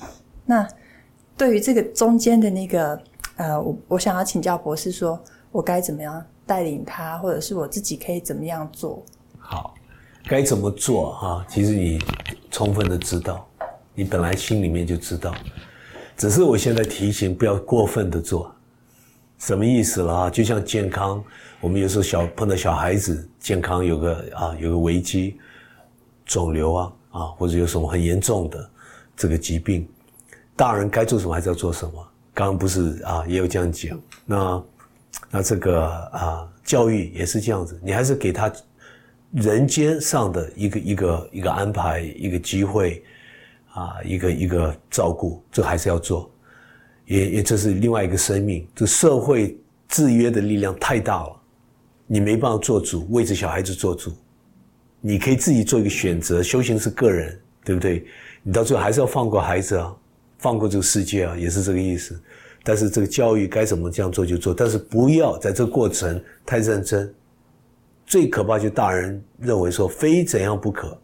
[0.46, 0.68] 那
[1.38, 3.02] 对于这个中间的那个
[3.38, 5.20] 呃，我我想要请教博士，说
[5.52, 9.02] 我该怎么样带领他，或者是我自己可以怎么样做？
[9.40, 9.74] 好，
[10.26, 11.46] 该怎么做哈？
[11.48, 12.00] 其实你
[12.50, 13.48] 充分的知道，
[13.94, 15.34] 你本来心里面就知道，
[16.16, 18.54] 只是我现在提醒不要过分的做，
[19.38, 20.30] 什么意思了啊？
[20.30, 21.24] 就像健康，
[21.60, 25.38] 我们有时候小碰到小孩子健康有个啊有个危机，
[26.26, 28.70] 肿瘤啊啊或者有什么很严重的
[29.16, 29.88] 这个疾病，
[30.56, 32.08] 大人该做什么还是要做什么？
[32.34, 34.64] 刚刚不是啊也有这样讲，那
[35.30, 38.52] 那这个啊教育也是这样子，你还是给他。
[39.34, 43.02] 人间上的一个一个一个安排，一个机会，
[43.74, 46.30] 啊，一个一个照顾，这还是要做，
[47.06, 48.68] 也也这是另外一个生命。
[48.76, 49.58] 这社会
[49.88, 51.42] 制约的力量太大了，
[52.08, 54.12] 你没办法做主，为这小孩子做主。
[55.00, 58.06] 你可以自己做一个选择，修行是个人，对不对？
[58.44, 59.96] 你到最后还是要放过孩子啊，
[60.38, 62.22] 放过这个世界啊，也是这个意思。
[62.64, 67.12] 但是这个教育该怎么这样做就做，但是不要在这个过程太认真。
[68.06, 70.96] 最可怕就大人认为说非怎样不可，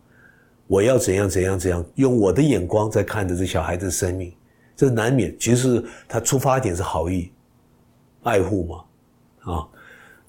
[0.68, 4.34] 我要怎样怎样怎样，用我的眼光在看着这小孩子的生命，
[4.76, 5.34] 这难免。
[5.39, 7.32] 其实他出发点是好意，
[8.24, 9.68] 爱护嘛，啊，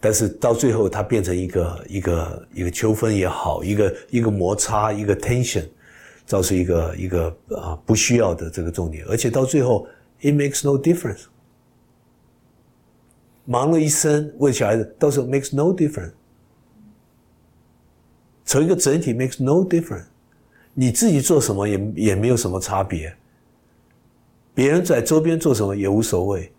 [0.01, 5.66] 但是到最后他变成一个一个一个纠纷也好，一个一个摩擦，一个 tension，
[6.24, 9.89] 造成一个一个啊不需要的这个重点，而且到最后
[10.20, 11.24] it makes no difference，
[13.45, 16.12] 忙了一生为小孩子，到时候 makes no difference。
[18.45, 20.07] 成一个整体 makes no difference，
[20.81, 23.12] 你自己做什么也也没有什么差别，
[24.55, 26.53] 别人在周边做什么也无所谓，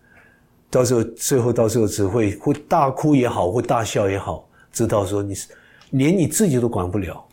[0.70, 5.48] 到时候最后到时候只会会大哭也好，会大笑也好，知道说你是
[5.92, 7.24] 连你自己都管不了，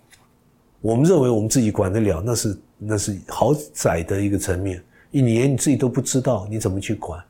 [0.81, 4.81] 我们认为我们自己管得了，那是那是好窄的一个层面，
[5.11, 7.21] 你连你自己都不知道你怎么去管，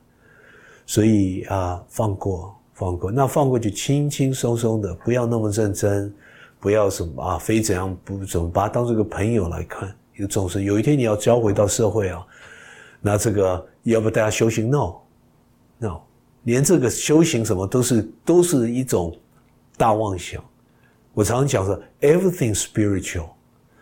[0.85, 6.13] 所以啊，放过放过，那放过就轻轻松松的，不要那么认真。
[6.59, 10.63] 不要什么啊，非怎样不怎么把他当这个朋友来看，一个众生。
[10.63, 12.25] 有一天你要交回到社会啊，
[12.99, 16.01] 那这个要不大家修行？No，No，
[16.43, 19.15] 连这个修行什么都是都是一种
[19.77, 20.43] 大妄想。
[21.13, 23.29] 我常常讲说，everything spiritual，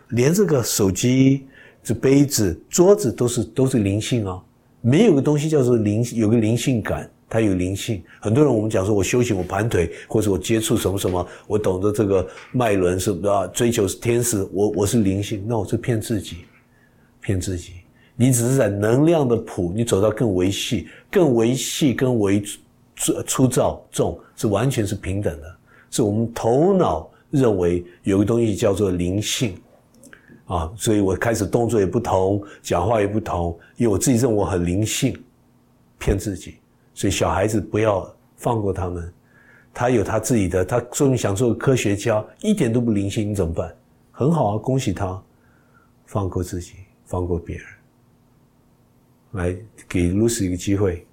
[0.09, 1.47] 连这个手机、
[1.81, 4.43] 这杯子、桌子都是都是灵性啊，
[4.81, 7.09] 没有个东西叫做灵，有个灵性感。
[7.27, 13.47] 它有灵性，很多人我们讲说，我修行，我盘腿，或者我接触什么什么，我懂得这个脉轮是啊？
[13.47, 16.45] 追求是天使，我我是灵性，那我是骗自己，
[17.19, 17.73] 骗自己。
[18.15, 22.41] 你只是在能量的谱，你走到更维系、更维系、更为
[22.95, 25.57] 粗粗糙重，是完全是平等的。
[25.89, 29.57] 是我们头脑认为有个东西叫做灵性
[30.45, 35.17] 啊，所以我开始动作也不同，讲话也不同，因为我自己认为我很灵性，
[35.97, 36.55] 骗自己。
[36.95, 39.13] 所以小孩子不要放过他们，
[39.73, 43.75] 他有他自己的，他说你想做科学家，一点都不灵性，你怎么办？
[44.13, 45.21] 很好啊，恭喜他，
[46.05, 46.75] 放过自己，
[47.05, 47.65] 放过别人，
[49.33, 49.57] 来
[49.89, 51.05] 给 Lucy 一个机会。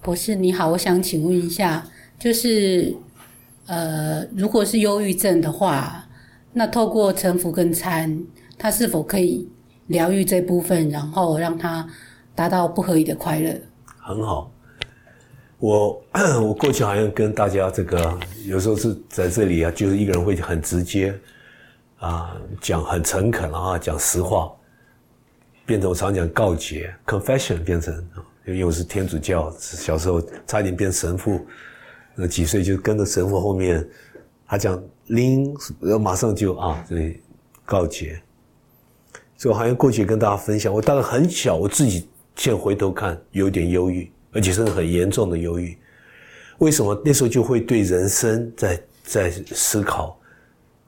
[0.00, 1.84] 博士你好，我想请问一下，
[2.16, 2.96] 就是。
[3.68, 6.02] 呃，如果是忧郁症的话，
[6.54, 8.18] 那透过沉浮跟参，
[8.56, 9.46] 他是否可以
[9.88, 11.86] 疗愈这部分，然后让他
[12.34, 13.54] 达到不合理的快乐？
[13.98, 14.50] 很好，
[15.58, 16.02] 我
[16.42, 21.14] 我过去好像跟大家这个有时候是在这里啊，就是一个人会很直接
[21.98, 24.50] 啊，讲很诚恳啊，讲实话，
[25.66, 27.94] 变成我常讲告诫 （confession） 变成，
[28.46, 31.46] 因为我是天主教，小时候差一点变神父。
[32.20, 33.88] 那几岁就跟着神父后面，
[34.44, 37.20] 他讲拎，然后马上就啊，这里
[37.64, 38.20] 告捷。
[39.36, 45.78] 所以我好像过去跟大家分享，我大概很小，我自己现回头看有点忧郁，而且是很严重的忧郁。
[46.58, 50.18] 为什么那时候就会对人生在在思考？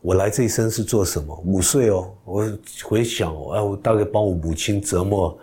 [0.01, 1.41] 我来这一生是做什么？
[1.47, 5.39] 五岁哦，我回想，哎，我大概帮我母亲折磨，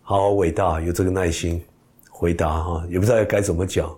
[0.00, 1.62] 好伟大，有这个耐心
[2.08, 3.94] 回答哈，也不知道该怎么讲。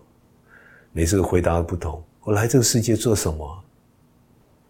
[0.96, 2.00] 每次回答不同。
[2.22, 3.64] 我来这个世界做什么？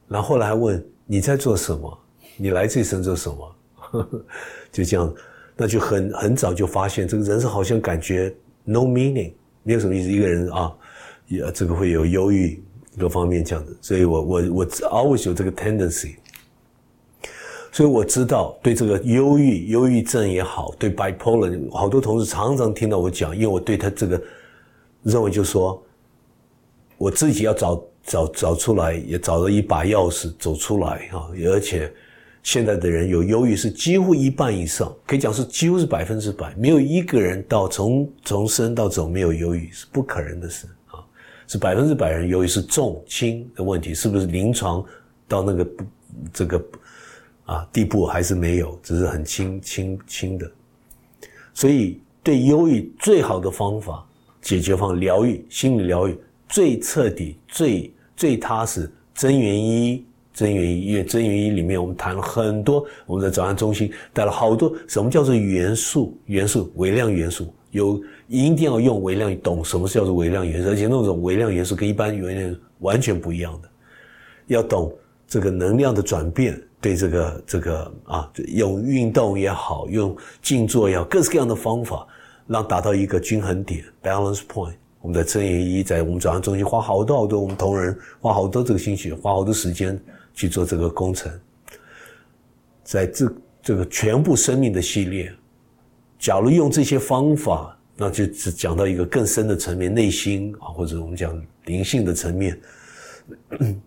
[0.08, 1.98] 然后来还问你在做什么？
[2.38, 3.56] 你来这一生做什么？
[4.72, 5.14] 就这样，
[5.54, 10.10] 那就很很早就发现，这个人生好像感觉 no meaning，没有什么意思。
[10.10, 10.74] 一个人啊，
[11.28, 12.64] 也这个会有忧郁
[12.98, 16.14] 各方面这样子，所以我我我 always 有这个 tendency，
[17.70, 24.18] 所以我知道对这个忧郁忧郁症也好，对 bipolar 好多同事常常听到我讲，因为我对他这个
[25.02, 25.83] 认为就是说，
[26.98, 31.92] 我自己要找找找出来，也找到一把钥匙走出来啊，而且。
[32.44, 41.00] 现在的人有忧郁是几乎一半以上，可以讲是几乎是百分之百，没有一个人到从从生到走没有忧郁是不可能的事啊，
[41.48, 44.84] 是百分之百人忧郁是重轻的问题，是不是临床
[45.26, 45.66] 到那个
[46.34, 46.62] 这个
[47.46, 50.52] 啊地步还是没有，只是很轻轻轻的，
[51.54, 54.06] 所以对忧郁最好的方法
[54.42, 56.14] 解决方疗愈心理疗愈
[56.54, 60.06] 最彻底最最踏实真元一。
[60.32, 66.16] 真元一，因为真元一里面我们谈了很多，我们的早安中心带了好多什么叫做元素？
[66.26, 70.70] 元素微量元素有一定要用微量，懂什么是叫做微量元素？
[70.70, 73.68] 而且那种微量元素跟一般元素完全不一样的，
[74.48, 74.92] 要懂
[75.28, 82.04] 这个能量的转变，对这个这个啊，用运动也好，用静坐也好，各式各样的方法，
[82.48, 84.74] 让达到一个均衡点 （balance point）。
[85.04, 90.00] 我们的真元一在我们转安中心花好多好多，我们同仁花好多这个心血，花好多时间。
[90.36, 91.30] 去做这个工程，
[92.82, 93.32] 在这
[93.62, 95.32] 这个全部生命的系列，
[96.18, 102.60] 假如用这些方法，那就只讲到一个更深的层面，内心啊，或者我们讲灵性的层面，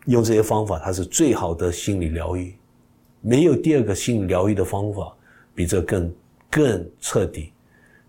[0.06, 2.56] 用这些方法，它是最好的心理疗愈，
[3.20, 5.14] 没有第二个心理疗愈的方法
[5.54, 6.14] 比这更
[6.50, 7.52] 更彻底，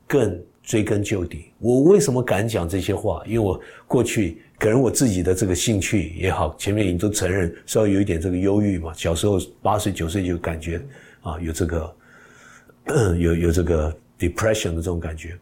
[0.06, 0.40] 更。
[0.68, 3.22] 追根究底，我为什么敢讲这些话？
[3.24, 8.92] 因为我过去可能我自己的这个兴趣也好，前面你都承认，稍微有一点这个忧郁嘛。
[8.92, 10.78] 小时候八岁九岁就感觉
[11.22, 11.96] 啊，有这个
[13.18, 15.38] 有有这个 depression 的这种感觉。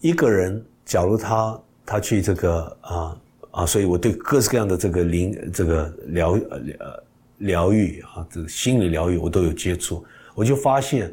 [0.00, 3.20] 一个人，假如他他去这个啊
[3.50, 6.38] 啊，所以我对各式各样的这个灵这个疗
[6.78, 7.04] 呃
[7.38, 11.12] 疗愈啊，这个心理疗愈我都有接触，我就发现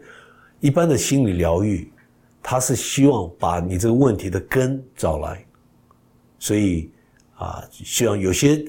[0.60, 1.91] 一般的心理疗愈。
[2.44, 5.46] 他是希望把你这个问题的根找来，
[6.40, 6.90] 所以
[7.36, 8.64] 啊，希望有些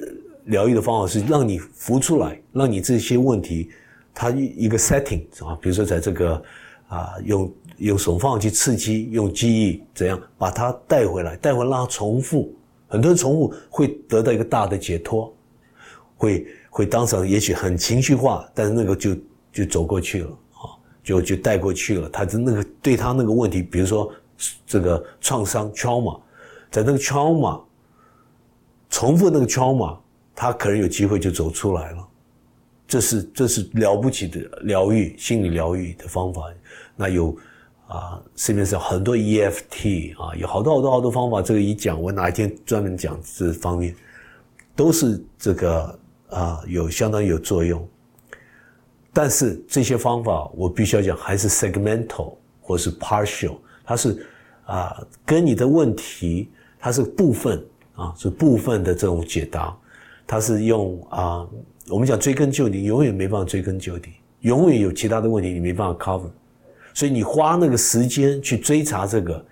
[0.45, 3.69] 疗愈的方法是让你浮出来，让你这些问题，
[4.13, 6.43] 它一一个 setting 啊，比如说在这个
[6.87, 12.53] 啊，用用手放去刺激，用记忆怎样把它带回来，带回来让它重复，
[12.87, 15.33] 很多重复会得到一个大的解脱，
[16.15, 19.17] 会会当场也许很情绪化，但是那个就
[19.51, 20.37] 就走过去了。
[21.03, 24.11] 就就带过去了，他的那个对他那个问题，比如说
[24.65, 26.19] 这个创伤 trauma，
[26.71, 27.61] 在那个 trauma
[28.89, 29.97] 重复那个 trauma，
[30.33, 32.07] 他可能有机会就走出来了。
[32.87, 36.43] 这是这是了不起的疗愈，心理疗愈的方法。
[36.95, 37.35] 那有
[37.87, 41.41] 啊，市面上很多 EFT 啊，有好多好多好多方法。
[41.41, 43.95] 这个一讲，我哪一天专门讲这方面，
[44.75, 45.99] 都是这个
[46.29, 47.87] 啊，有相当有作用。
[49.15, 54.25] 但是这些方法，我必须要讲，还是 segmental 或是 partial，它是
[54.65, 56.49] 啊，跟你的问题，
[56.79, 57.63] 它是部分
[57.95, 59.77] 啊，是部分的这种解答，
[60.25, 61.47] 它是用啊，
[61.89, 66.31] 我们讲追根究底，永远没办法追根究底，永远有其他的问题你没办法 cover，
[66.95, 69.45] 所以你花那个时间去追查这个，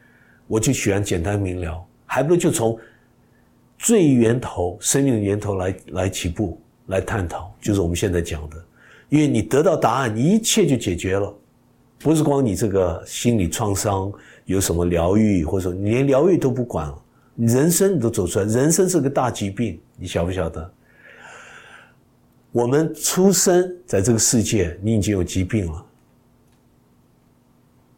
[0.47, 2.79] 我就喜欢简单明了，还不如就从
[3.77, 8.57] 最源头生命的源头来来起步来探讨，就是我们现在讲的。
[9.11, 11.35] 因为你得到答案，你一切就解决了，
[11.99, 14.09] 不是光你这个心理创伤
[14.45, 17.03] 有什么疗愈，或者说你连疗愈都不管了，
[17.35, 20.73] 人生你都走出来，人生是个大疾病，你晓不晓得？
[22.53, 25.85] 我们出生在这个世界，你已经有疾病了。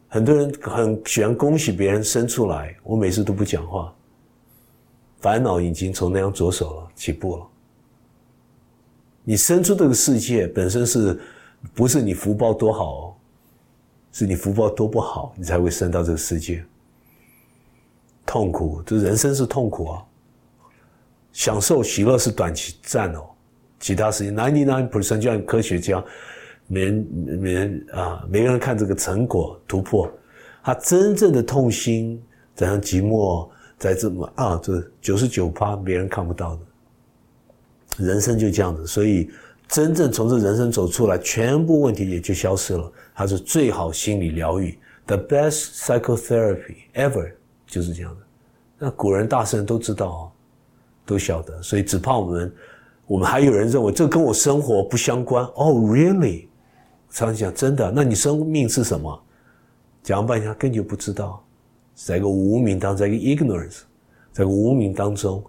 [0.08, 3.94] 很多人很喜欢恭喜别人生出来，我每次都不讲话，
[5.20, 7.46] 烦恼已经从那样着手了，起步了。
[9.24, 11.18] 你生出这个世界本身是，
[11.74, 13.18] 不是你福报多好，
[14.12, 16.62] 是你福报多不好，你才会生到这个世界。
[18.26, 20.04] 痛苦，这人生是痛苦啊。
[21.32, 23.24] 享受喜乐是短期战哦，
[23.80, 26.04] 其他事情 ninety nine percent 就像科学家，
[26.66, 27.06] 每人
[27.40, 30.10] 每人啊，每个人看这个成果突破，
[30.62, 32.22] 他真正的痛心，
[32.54, 33.48] 怎样寂寞，
[33.78, 36.62] 在这么啊，这九十九趴别人看不到的。
[37.96, 39.30] 人生就这样子，所以
[39.68, 42.92] 真正从这人生走出来，全部问题也就消失了。
[43.14, 47.32] 它是最好心理疗愈，the best psychotherapy ever，
[47.66, 48.20] 就是这样的。
[48.78, 50.22] 那古人大圣都知道啊，
[51.06, 52.52] 都晓得，所以只怕我们，
[53.06, 55.44] 我们还有人认为这跟我生活不相关。
[55.54, 56.46] 哦，really？
[57.10, 59.22] 常常讲真的，那你生命是什么？
[60.02, 61.42] 讲半天根本就不知道，
[61.94, 63.82] 在一个无名当中，在一个 ignorance。
[64.32, 65.44] 在一个无名当中，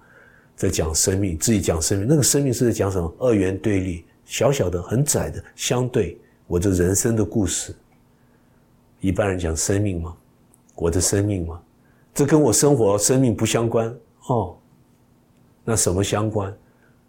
[0.56, 2.08] 在讲生命，自己讲生命。
[2.08, 3.14] 那个生命是在讲什么？
[3.20, 6.18] 二元对立，小小的、很窄的相对。
[6.48, 7.76] 我这人生的故事，
[9.02, 10.16] 一般人讲生命吗？
[10.76, 11.60] 我的生命吗？
[12.14, 13.94] 这跟我生活、生命不相关
[14.28, 14.56] 哦。
[15.64, 16.54] 那什么相关？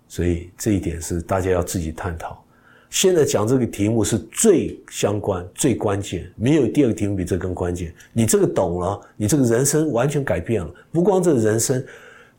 [0.09, 2.42] 所以这一点是大家要自己探讨。
[2.88, 7.92] 现在讲这个题目是最相关、最关键，没有第二个题目比这更关键。
[8.12, 10.72] 你这个懂了，你这个人生完全改变了。
[10.92, 11.84] 不光这人生，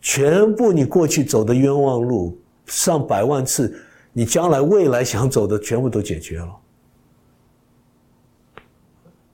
[0.01, 3.79] 全部你过去走的冤枉路，上百万次，
[4.13, 6.55] 你将来未来想走的全部都解决了。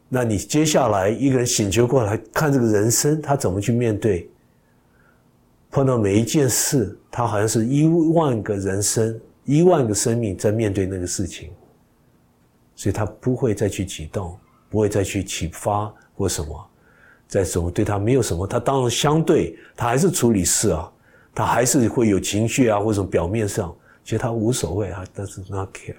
[0.09, 4.29] 那你接下来一个人醒觉过来看这个人生，他怎么去面对？
[5.71, 9.19] 碰到每一件事，他好像是一万个人生。
[9.45, 11.51] 一万个生命在面对那个事情，
[12.77, 14.39] 所以他不会再去启动，
[14.69, 16.65] 不会再去启发或什么，
[17.33, 20.91] 在什么对他没有什么，他当然相对他还是处理事啊，
[21.33, 25.95] 他还是会有情绪啊，或者表面上，其实他无所谓啊，但是 not care。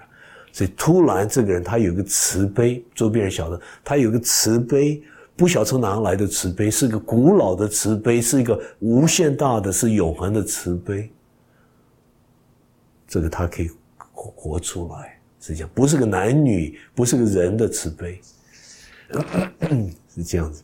[0.53, 5.03] 所以突然这个人他有个慈悲，周边人晓得他有个慈悲，
[5.35, 11.11] 不晓得从哪来的慈悲，是个古老的慈悲，是一个无限大的，是永恒的慈悲。
[13.09, 13.69] 这个他可以
[14.13, 18.21] 活出来，是这样，不是个男女，不是个人的慈悲，
[20.15, 20.63] 是这样子。